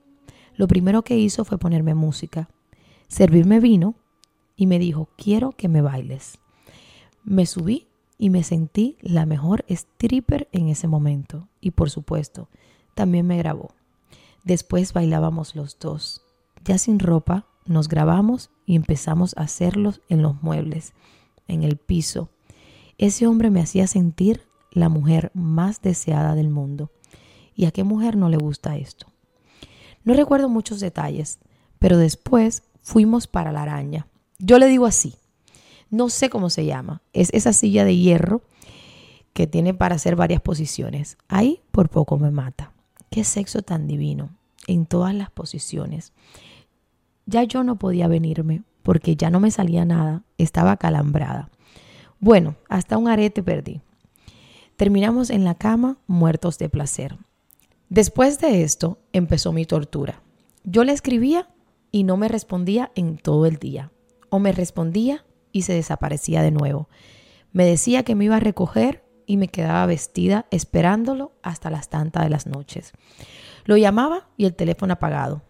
Lo 0.56 0.68
primero 0.68 1.04
que 1.04 1.18
hizo 1.18 1.44
fue 1.44 1.58
ponerme 1.58 1.94
música, 1.94 2.50
servirme 3.08 3.60
vino 3.60 3.96
y 4.56 4.68
me 4.68 4.80
dijo, 4.80 5.10
quiero 5.18 5.52
que 5.52 5.68
me 5.68 5.82
bailes. 5.82 6.38
Me 7.24 7.46
subí 7.46 7.88
y 8.18 8.30
me 8.30 8.44
sentí 8.44 8.98
la 9.02 9.26
mejor 9.26 9.66
stripper 9.68 10.48
en 10.52 10.70
ese 10.70 10.88
momento. 10.88 11.50
Y 11.60 11.72
por 11.72 11.90
supuesto, 11.90 12.48
también 12.94 13.28
me 13.28 13.38
grabó. 13.38 13.72
Después 14.44 14.94
bailábamos 14.94 15.56
los 15.56 15.78
dos. 15.80 16.24
Ya 16.64 16.78
sin 16.78 17.00
ropa, 17.00 17.46
nos 17.66 17.88
grabamos 17.88 18.50
y 18.66 18.76
empezamos 18.76 19.36
a 19.38 19.42
hacerlos 19.42 20.02
en 20.10 20.22
los 20.22 20.42
muebles, 20.42 20.94
en 21.48 21.64
el 21.64 21.78
piso. 21.78 22.30
Ese 22.98 23.28
hombre 23.28 23.50
me 23.50 23.62
hacía 23.62 23.88
sentir 23.88 24.48
la 24.72 24.90
mujer 24.90 25.32
más 25.34 25.82
deseada 25.82 26.36
del 26.36 26.50
mundo. 26.50 26.92
¿Y 27.56 27.66
a 27.66 27.72
qué 27.72 27.84
mujer 27.84 28.16
no 28.16 28.30
le 28.30 28.38
gusta 28.38 28.78
esto? 28.78 29.08
No 30.04 30.14
recuerdo 30.14 30.50
muchos 30.50 30.80
detalles, 30.80 31.40
pero 31.78 31.98
después 31.98 32.64
fuimos 32.82 33.28
para 33.28 33.52
la 33.52 33.64
araña. 33.64 34.08
Yo 34.40 34.58
le 34.58 34.68
digo 34.68 34.86
así, 34.86 35.16
no 35.90 36.10
sé 36.10 36.30
cómo 36.30 36.50
se 36.50 36.66
llama, 36.66 37.02
es 37.14 37.30
esa 37.34 37.54
silla 37.54 37.86
de 37.86 37.98
hierro 37.98 38.42
que 39.34 39.46
tiene 39.46 39.74
para 39.74 39.96
hacer 39.96 40.16
varias 40.16 40.42
posiciones. 40.42 41.18
Ahí 41.28 41.62
por 41.72 41.90
poco 41.90 42.18
me 42.18 42.32
mata. 42.32 42.74
Qué 43.12 43.26
sexo 43.26 43.62
tan 43.62 43.88
divino, 43.88 44.30
en 44.68 44.86
todas 44.86 45.14
las 45.14 45.30
posiciones. 45.30 46.14
Ya 47.26 47.44
yo 47.44 47.62
no 47.66 47.76
podía 47.78 48.08
venirme 48.08 48.64
porque 48.84 49.18
ya 49.18 49.30
no 49.30 49.42
me 49.42 49.52
salía 49.52 49.84
nada, 49.84 50.24
estaba 50.38 50.78
calambrada. 50.78 51.50
Bueno, 52.22 52.56
hasta 52.70 52.98
un 52.98 53.10
arete 53.10 53.44
perdí. 53.44 53.82
Terminamos 54.78 55.30
en 55.30 55.44
la 55.44 55.56
cama 55.56 55.98
muertos 56.08 56.58
de 56.58 56.70
placer. 56.70 57.18
Después 57.90 58.40
de 58.40 58.64
esto 58.64 58.98
empezó 59.12 59.52
mi 59.52 59.66
tortura. 59.66 60.24
Yo 60.64 60.86
le 60.86 60.94
escribía 60.94 61.50
y 61.92 62.06
no 62.06 62.16
me 62.16 62.30
respondía 62.30 62.94
en 62.96 63.18
todo 63.18 63.46
el 63.46 63.58
día. 63.58 63.92
O 64.30 64.40
me 64.40 64.54
respondía 64.54 65.26
y 65.52 65.64
se 65.64 65.74
desaparecía 65.74 66.44
de 66.44 66.52
nuevo. 66.52 66.88
Me 67.52 67.66
decía 67.66 68.04
que 68.04 68.16
me 68.16 68.24
iba 68.24 68.38
a 68.38 68.40
recoger 68.40 69.04
y 69.32 69.38
me 69.38 69.48
quedaba 69.48 69.86
vestida 69.86 70.46
esperándolo 70.52 71.32
hasta 71.42 71.70
las 71.70 71.88
tantas 71.88 72.26
de 72.26 72.30
las 72.30 72.48
noches. 72.48 72.92
Lo 73.64 73.78
llamaba 73.78 74.28
y 74.36 74.44
el 74.44 74.56
teléfono 74.56 74.92
apagado. 74.92 75.42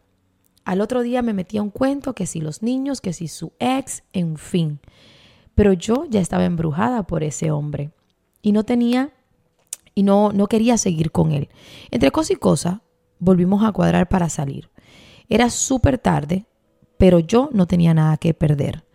Al 0.65 0.82
otro 0.82 1.02
día 1.02 1.24
me 1.24 1.34
metía 1.34 1.63
un 1.63 1.72
cuento 1.72 2.13
que 2.13 2.28
si 2.28 2.41
los 2.41 2.62
niños, 2.62 3.02
que 3.02 3.12
si 3.12 3.28
su 3.28 3.54
ex, 3.58 4.04
en 4.13 4.38
fin. 4.38 4.82
Pero 5.56 5.74
yo 5.74 6.06
ya 6.08 6.20
estaba 6.20 6.46
embrujada 6.46 7.08
por 7.08 7.24
ese 7.24 7.50
hombre 7.50 7.89
y 8.44 8.52
no 8.52 8.65
tenía 8.65 9.13
y 9.96 10.04
no, 10.04 10.32
no 10.32 10.46
quería 10.46 10.78
seguir 10.78 11.12
con 11.12 11.32
él. 11.32 11.50
Entre 11.89 12.12
cosa 12.12 12.34
y 12.34 12.36
cosa, 12.36 12.84
volvimos 13.17 13.63
a 13.63 13.72
cuadrar 13.72 14.08
para 14.10 14.30
salir. 14.30 14.70
Era 15.28 15.50
súper 15.50 15.98
tarde, 15.98 16.46
pero 17.00 17.17
yo 17.17 17.50
no 17.52 17.65
tenía 17.65 17.96
nada 17.96 18.17
que 18.17 18.36
perder. 18.36 18.86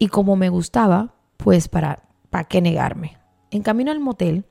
Y 0.00 0.08
como 0.08 0.34
me 0.34 0.48
gustaba, 0.48 1.14
pues 1.36 1.68
para, 1.68 2.08
para 2.28 2.48
qué 2.48 2.60
negarme. 2.60 3.19
En 3.50 3.62
camino 3.62 3.90
al 3.90 4.00
motel, 4.00 4.44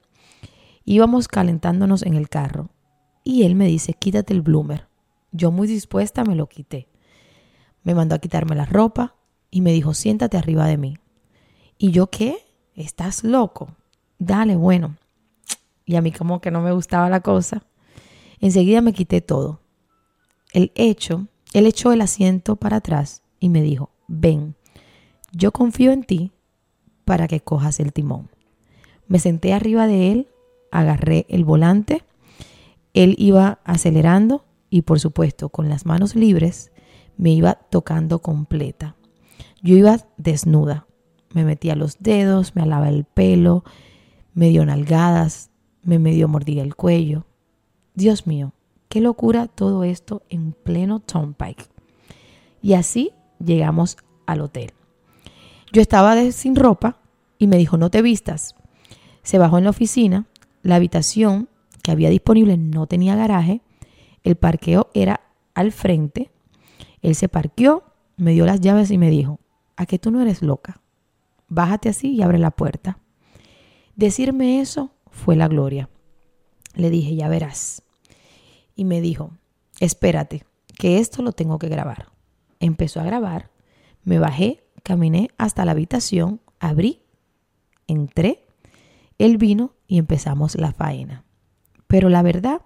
íbamos 0.85 1.27
calentándonos 1.27 2.03
en 2.03 2.15
el 2.15 2.29
carro 2.29 2.69
y 3.23 3.43
él 3.43 3.55
me 3.55 3.67
dice, 3.67 3.93
quítate 3.93 4.33
el 4.33 4.41
bloomer. 4.41 4.88
Yo 5.31 5.51
muy 5.51 5.67
dispuesta 5.67 6.23
me 6.23 6.35
lo 6.35 6.47
quité. 6.47 6.89
Me 7.83 7.95
mandó 7.95 8.15
a 8.15 8.19
quitarme 8.19 8.55
la 8.55 8.65
ropa 8.65 9.15
y 9.51 9.62
me 9.62 9.71
dijo, 9.71 9.93
siéntate 9.93 10.38
arriba 10.38 10.67
de 10.67 10.77
mí. 10.77 10.97
¿Y 11.77 11.91
yo 11.91 12.07
qué? 12.07 12.38
¿Estás 12.75 13.23
loco? 13.23 13.75
Dale, 14.17 14.55
bueno. 14.55 14.97
Y 15.85 15.95
a 15.95 16.01
mí 16.01 16.12
como 16.12 16.41
que 16.41 16.51
no 16.51 16.62
me 16.62 16.71
gustaba 16.71 17.09
la 17.09 17.21
cosa. 17.21 17.65
Enseguida 18.39 18.81
me 18.81 18.93
quité 18.93 19.21
todo. 19.21 19.62
El 20.51 20.71
hecho, 20.75 21.27
él 21.53 21.65
echó 21.67 21.91
el 21.91 22.01
asiento 22.01 22.55
para 22.55 22.77
atrás 22.77 23.23
y 23.39 23.49
me 23.49 23.62
dijo, 23.62 23.91
ven, 24.07 24.55
yo 25.31 25.51
confío 25.51 25.91
en 25.91 26.03
ti 26.03 26.31
para 27.05 27.27
que 27.27 27.41
cojas 27.41 27.79
el 27.79 27.93
timón. 27.93 28.29
Me 29.10 29.19
senté 29.19 29.54
arriba 29.54 29.88
de 29.88 30.12
él, 30.12 30.28
agarré 30.72 31.26
el 31.28 31.43
volante, 31.43 32.04
él 32.93 33.15
iba 33.17 33.60
acelerando 33.65 34.45
y 34.69 34.84
por 34.84 35.00
supuesto 35.00 35.50
con 35.50 35.67
las 35.67 35.86
manos 35.86 36.15
libres 36.15 36.72
me 37.17 37.32
iba 37.32 37.56
tocando 37.56 38.19
completa. 38.19 38.95
Yo 39.62 39.76
iba 39.76 39.98
desnuda, 40.17 40.86
me 41.34 41.43
metía 41.43 41.76
los 41.76 41.98
dedos, 42.00 42.56
me 42.56 42.62
alaba 42.62 42.88
el 42.88 43.04
pelo, 43.04 43.63
me 44.34 44.50
dio 44.50 44.65
nalgadas, 44.65 45.50
me 45.84 46.00
medio 46.00 46.28
mordía 46.28 46.63
el 46.63 46.76
cuello. 46.76 47.26
Dios 47.95 48.28
mío, 48.28 48.54
qué 48.89 49.02
locura 49.02 49.48
todo 49.48 49.84
esto 49.84 50.22
en 50.30 50.54
pleno 50.54 51.00
Turnpike. 51.00 51.67
Y 52.62 52.74
así 52.74 53.12
llegamos 53.43 53.98
al 54.28 54.41
hotel. 54.41 54.72
Yo 55.74 55.82
estaba 55.82 56.32
sin 56.32 56.56
ropa 56.56 57.00
y 57.38 57.48
me 57.48 57.58
dijo, 57.58 57.78
no 57.78 57.89
te 57.89 58.02
vistas. 58.02 58.56
Se 59.23 59.38
bajó 59.38 59.58
en 59.58 59.65
la 59.65 59.69
oficina, 59.69 60.25
la 60.63 60.75
habitación 60.75 61.49
que 61.84 61.91
había 61.91 62.10
disponible 62.10 62.58
no 62.58 62.88
tenía 62.88 63.15
garaje, 63.15 63.62
el 64.23 64.36
parqueo 64.36 64.89
era 64.93 65.21
al 65.53 65.71
frente, 65.71 66.32
él 67.01 67.15
se 67.15 67.29
parqueó, 67.29 67.84
me 68.17 68.34
dio 68.34 68.45
las 68.45 68.60
llaves 68.60 68.91
y 68.91 68.97
me 68.97 69.10
dijo, 69.10 69.39
¿a 69.77 69.86
que 69.86 69.99
tú 69.99 70.12
no 70.12 70.21
eres 70.21 70.41
loca? 70.41 70.82
Bájate 71.47 71.89
así 71.89 72.12
y 72.12 72.21
abre 72.21 72.38
la 72.38 72.51
puerta. 72.51 72.99
Decirme 73.95 74.62
eso 74.62 74.91
fue 75.10 75.36
la 75.36 75.47
gloria. 75.47 75.89
Le 76.75 76.89
dije, 76.89 77.15
ya 77.15 77.27
verás. 77.27 77.84
Y 78.75 78.86
me 78.86 79.01
dijo, 79.01 79.32
espérate, 79.79 80.45
que 80.77 80.99
esto 80.99 81.21
lo 81.21 81.32
tengo 81.32 81.60
que 81.60 81.67
grabar. 81.67 82.08
Empezó 82.60 82.99
a 83.01 83.03
grabar, 83.03 83.49
me 84.03 84.19
bajé, 84.19 84.63
caminé 84.84 85.29
hasta 85.38 85.65
la 85.65 85.71
habitación, 85.71 86.39
abrí, 86.60 87.01
entré, 87.88 88.45
él 89.19 89.38
vino 89.38 89.75
y 89.88 89.99
empezamos 89.99 90.55
la 90.55 90.71
faena. 90.71 91.23
Pero 91.88 92.10
la 92.10 92.23
verdad, 92.23 92.62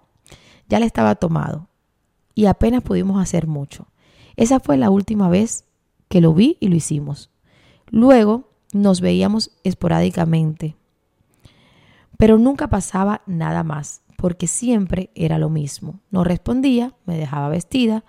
ya 0.68 0.80
le 0.80 0.86
estaba 0.86 1.16
tomado 1.16 1.68
y 2.34 2.46
apenas 2.46 2.82
pudimos 2.82 3.20
hacer 3.20 3.46
mucho. 3.46 3.88
Esa 4.36 4.60
fue 4.60 4.76
la 4.76 4.90
última 4.90 5.28
vez 5.28 5.66
que 6.08 6.20
lo 6.20 6.32
vi 6.32 6.56
y 6.60 6.68
lo 6.68 6.76
hicimos. 6.76 7.30
Luego 7.90 8.50
nos 8.72 9.00
veíamos 9.00 9.50
esporádicamente, 9.62 10.76
pero 12.18 12.38
nunca 12.38 12.68
pasaba 12.68 13.22
nada 13.26 13.62
más, 13.62 14.02
porque 14.16 14.46
siempre 14.46 15.10
era 15.14 15.38
lo 15.38 15.50
mismo. 15.50 16.00
No 16.10 16.24
respondía, 16.24 16.94
me 17.04 17.16
dejaba 17.16 17.48
vestida 17.48 18.04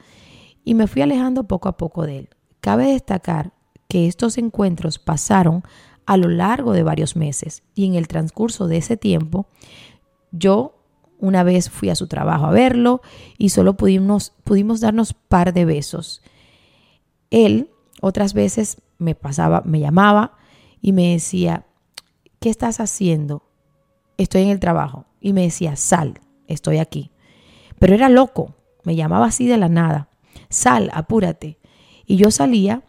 y 0.63 0.73
me 0.73 0.87
fui 0.87 1.01
alejando 1.01 1.47
poco 1.47 1.69
a 1.69 1.77
poco 1.77 2.05
de 2.05 2.19
él. 2.19 2.29
Cabe 2.61 2.87
destacar 2.87 3.53
que 3.87 4.07
estos 4.07 4.37
encuentros 4.37 4.97
pasaron 4.97 5.63
a 6.05 6.17
lo 6.17 6.27
largo 6.27 6.73
de 6.73 6.83
varios 6.83 7.15
meses 7.15 7.63
y 7.73 7.85
en 7.85 7.95
el 7.95 8.07
transcurso 8.07 8.67
de 8.67 8.77
ese 8.77 8.97
tiempo 8.97 9.47
yo 10.31 10.75
una 11.19 11.43
vez 11.43 11.69
fui 11.69 11.89
a 11.89 11.95
su 11.95 12.07
trabajo 12.07 12.45
a 12.45 12.51
verlo 12.51 13.01
y 13.37 13.49
solo 13.49 13.77
pudimos, 13.77 14.33
pudimos 14.43 14.81
darnos 14.81 15.13
par 15.13 15.53
de 15.53 15.65
besos. 15.65 16.21
Él 17.31 17.71
otras 18.01 18.33
veces 18.33 18.81
me 18.97 19.15
pasaba, 19.15 19.61
me 19.65 19.79
llamaba 19.79 20.37
y 20.81 20.91
me 20.91 21.13
decía, 21.13 21.65
¿qué 22.39 22.49
estás 22.49 22.79
haciendo? 22.79 23.43
Estoy 24.17 24.43
en 24.43 24.49
el 24.49 24.59
trabajo. 24.59 25.05
Y 25.19 25.33
me 25.33 25.41
decía, 25.41 25.75
sal, 25.75 26.19
estoy 26.47 26.77
aquí. 26.77 27.11
Pero 27.79 27.95
era 27.95 28.09
loco, 28.09 28.55
me 28.83 28.95
llamaba 28.95 29.25
así 29.25 29.47
de 29.47 29.57
la 29.57 29.69
nada, 29.69 30.09
sal, 30.49 30.91
apúrate. 30.93 31.57
Y 32.05 32.17
yo 32.17 32.29
salía 32.29 32.83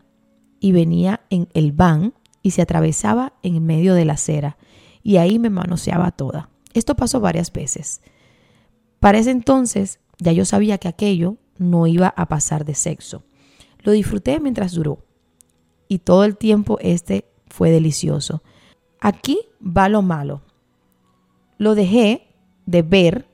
y 0.60 0.72
venía 0.72 1.22
en 1.30 1.48
el 1.54 1.72
van 1.72 2.12
y 2.46 2.52
se 2.52 2.62
atravesaba 2.62 3.32
en 3.42 3.66
medio 3.66 3.94
de 3.94 4.04
la 4.04 4.12
acera 4.12 4.56
y 5.02 5.16
ahí 5.16 5.40
me 5.40 5.50
manoseaba 5.50 6.12
toda. 6.12 6.48
Esto 6.74 6.94
pasó 6.94 7.18
varias 7.18 7.52
veces. 7.52 8.02
Para 9.00 9.18
ese 9.18 9.32
entonces 9.32 9.98
ya 10.20 10.30
yo 10.30 10.44
sabía 10.44 10.78
que 10.78 10.86
aquello 10.86 11.38
no 11.58 11.88
iba 11.88 12.14
a 12.16 12.26
pasar 12.28 12.64
de 12.64 12.76
sexo. 12.76 13.24
Lo 13.80 13.90
disfruté 13.90 14.38
mientras 14.38 14.74
duró 14.74 15.00
y 15.88 15.98
todo 15.98 16.22
el 16.22 16.36
tiempo 16.36 16.78
este 16.80 17.24
fue 17.48 17.72
delicioso. 17.72 18.44
Aquí 19.00 19.40
va 19.60 19.88
lo 19.88 20.02
malo. 20.02 20.42
Lo 21.58 21.74
dejé 21.74 22.28
de 22.64 22.82
ver 22.82 23.26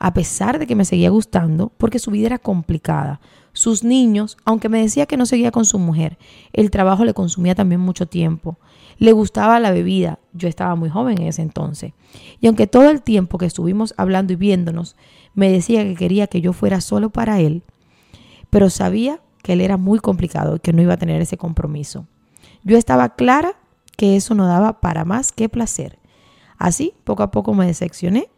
a 0.00 0.14
pesar 0.14 0.58
de 0.58 0.66
que 0.66 0.74
me 0.74 0.86
seguía 0.86 1.10
gustando 1.10 1.72
porque 1.76 1.98
su 1.98 2.10
vida 2.10 2.26
era 2.26 2.38
complicada. 2.38 3.20
Sus 3.52 3.84
niños, 3.84 4.38
aunque 4.46 4.70
me 4.70 4.80
decía 4.80 5.04
que 5.04 5.18
no 5.18 5.26
seguía 5.26 5.50
con 5.50 5.66
su 5.66 5.78
mujer, 5.78 6.16
el 6.54 6.70
trabajo 6.70 7.04
le 7.04 7.12
consumía 7.12 7.54
también 7.54 7.82
mucho 7.82 8.06
tiempo. 8.06 8.58
Le 8.96 9.12
gustaba 9.12 9.60
la 9.60 9.70
bebida, 9.70 10.18
yo 10.32 10.48
estaba 10.48 10.74
muy 10.74 10.88
joven 10.88 11.20
en 11.20 11.28
ese 11.28 11.42
entonces. 11.42 11.92
Y 12.40 12.46
aunque 12.46 12.66
todo 12.66 12.88
el 12.88 13.02
tiempo 13.02 13.36
que 13.36 13.44
estuvimos 13.44 13.92
hablando 13.98 14.32
y 14.32 14.36
viéndonos, 14.36 14.96
me 15.34 15.52
decía 15.52 15.84
que 15.84 15.94
quería 15.94 16.28
que 16.28 16.40
yo 16.40 16.54
fuera 16.54 16.80
solo 16.80 17.10
para 17.10 17.40
él, 17.40 17.62
pero 18.48 18.70
sabía 18.70 19.20
que 19.42 19.52
él 19.52 19.60
era 19.60 19.76
muy 19.76 19.98
complicado 19.98 20.56
y 20.56 20.60
que 20.60 20.72
no 20.72 20.80
iba 20.80 20.94
a 20.94 20.98
tener 20.98 21.20
ese 21.20 21.36
compromiso. 21.36 22.06
Yo 22.64 22.78
estaba 22.78 23.16
clara 23.16 23.56
que 23.98 24.16
eso 24.16 24.34
no 24.34 24.46
daba 24.46 24.80
para 24.80 25.04
más 25.04 25.30
que 25.30 25.50
placer. 25.50 25.98
Así, 26.56 26.94
poco 27.04 27.22
a 27.22 27.30
poco 27.30 27.52
me 27.52 27.66
decepcioné 27.66 28.30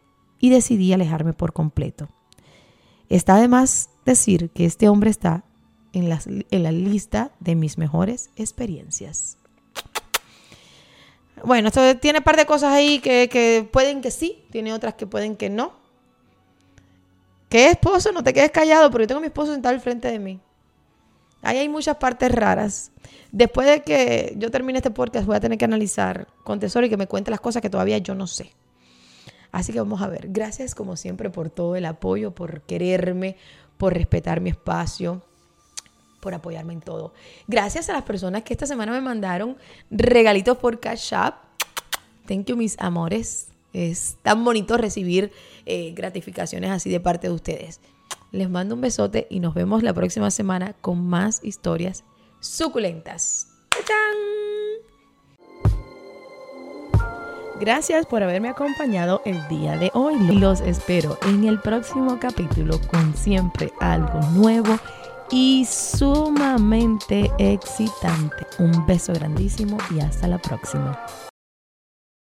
y 0.43 0.51
decidí 0.51 0.93
alejarme 0.93 1.33
por 1.33 1.53
completo. 1.55 2.09
Está 3.09 3.37
de 3.37 3.47
más 3.47 3.91
decir 4.05 4.51
que 4.51 4.67
este 4.67 4.89
hombre 4.89 5.09
está 5.09 5.45
en 5.93 6.09
la, 6.09 6.21
en 6.27 6.63
la 6.63 6.73
lista 6.73 7.31
de 7.39 7.55
mis 7.55 7.79
mejores 7.79 8.29
experiencias. 8.37 9.39
Bueno, 11.45 11.69
esto 11.69 11.97
tiene 11.99 12.19
un 12.19 12.25
par 12.25 12.37
de 12.37 12.45
cosas 12.45 12.73
ahí 12.73 12.99
que, 12.99 13.29
que 13.29 13.69
pueden 13.73 14.01
que 14.01 14.11
sí, 14.11 14.45
tiene 14.51 14.73
otras 14.75 14.95
que 14.95 15.07
pueden 15.07 15.37
que 15.37 15.49
no. 15.49 15.75
¿Qué 17.49 17.71
esposo? 17.71 18.11
No 18.11 18.25
te 18.25 18.33
quedes 18.33 18.51
callado, 18.51 18.91
porque 18.91 19.05
yo 19.05 19.09
tengo 19.09 19.21
mi 19.21 19.29
esposo 19.29 19.53
sentado 19.53 19.75
al 19.75 19.81
frente 19.81 20.11
de 20.11 20.19
mí. 20.19 20.41
Ahí 21.41 21.59
hay 21.59 21.69
muchas 21.69 21.99
partes 21.99 22.33
raras. 22.33 22.91
Después 23.31 23.69
de 23.69 23.83
que 23.83 24.35
yo 24.39 24.51
termine 24.51 24.79
este 24.81 24.91
podcast, 24.91 25.25
voy 25.25 25.37
a 25.37 25.41
tener 25.41 25.57
que 25.57 25.67
analizar 25.67 26.27
con 26.43 26.59
Tesoro 26.59 26.87
y 26.87 26.91
que 26.91 26.97
me 26.97 27.07
cuente 27.07 27.31
las 27.31 27.41
cosas 27.41 27.63
que 27.63 27.71
todavía 27.71 27.99
yo 27.99 28.17
no 28.17 28.27
sé. 28.27 28.53
Así 29.53 29.73
que 29.73 29.79
vamos 29.79 30.03
a 30.03 30.09
ver. 30.09 30.29
Gracias 30.31 30.75
como 30.75 30.97
siempre 30.97 31.31
por 31.31 31.51
todo 31.51 31.77
el 31.77 31.85
apoyo, 31.85 32.35
por 32.35 32.63
quererme, 32.63 33.37
por 33.77 33.95
respetar 33.95 34.41
mi 34.41 34.51
espacio, 34.51 35.23
por 36.21 36.35
apoyarme 36.35 36.73
en 36.73 36.81
todo. 36.81 37.13
Gracias 37.47 37.91
a 37.91 37.93
las 37.93 38.03
personas 38.03 38.43
que 38.43 38.55
esta 38.55 38.67
semana 38.67 38.93
me 38.93 39.01
mandaron 39.01 39.57
regalitos 39.91 40.57
por 40.57 40.81
Cash 40.81 41.13
App. 41.15 41.45
Thank 42.27 42.47
you, 42.47 42.57
mis 42.57 42.79
amores. 42.81 43.49
Es 43.73 44.17
tan 44.23 44.45
bonito 44.45 44.77
recibir 44.77 45.33
eh, 45.67 45.93
gratificaciones 45.95 46.71
así 46.71 46.91
de 46.91 47.01
parte 47.01 47.29
de 47.29 47.35
ustedes. 47.35 47.81
Les 48.31 48.49
mando 48.49 48.75
un 48.75 48.81
besote 48.81 49.27
y 49.31 49.41
nos 49.41 49.55
vemos 49.55 49.83
la 49.83 49.93
próxima 49.93 50.31
semana 50.31 50.75
con 50.81 51.07
más 51.07 51.41
historias 51.43 52.05
suculentas. 52.41 53.49
Gracias 57.63 58.07
por 58.07 58.25
haberme 58.25 58.49
acompañado 58.49 59.23
el 59.25 59.47
día 59.47 59.77
de 59.77 59.93
hoy. 59.95 60.19
Los 60.33 60.61
espero 60.63 61.17
en 61.29 61.45
el 61.45 61.61
próximo 61.61 62.19
capítulo 62.19 62.81
con 62.91 63.15
siempre 63.15 63.73
algo 63.79 64.21
nuevo 64.33 64.77
y 65.31 65.65
sumamente 65.65 67.31
excitante. 67.39 68.49
Un 68.59 68.85
beso 68.85 69.13
grandísimo 69.13 69.79
y 69.95 70.01
hasta 70.01 70.27
la 70.27 70.39
próxima. 70.39 70.99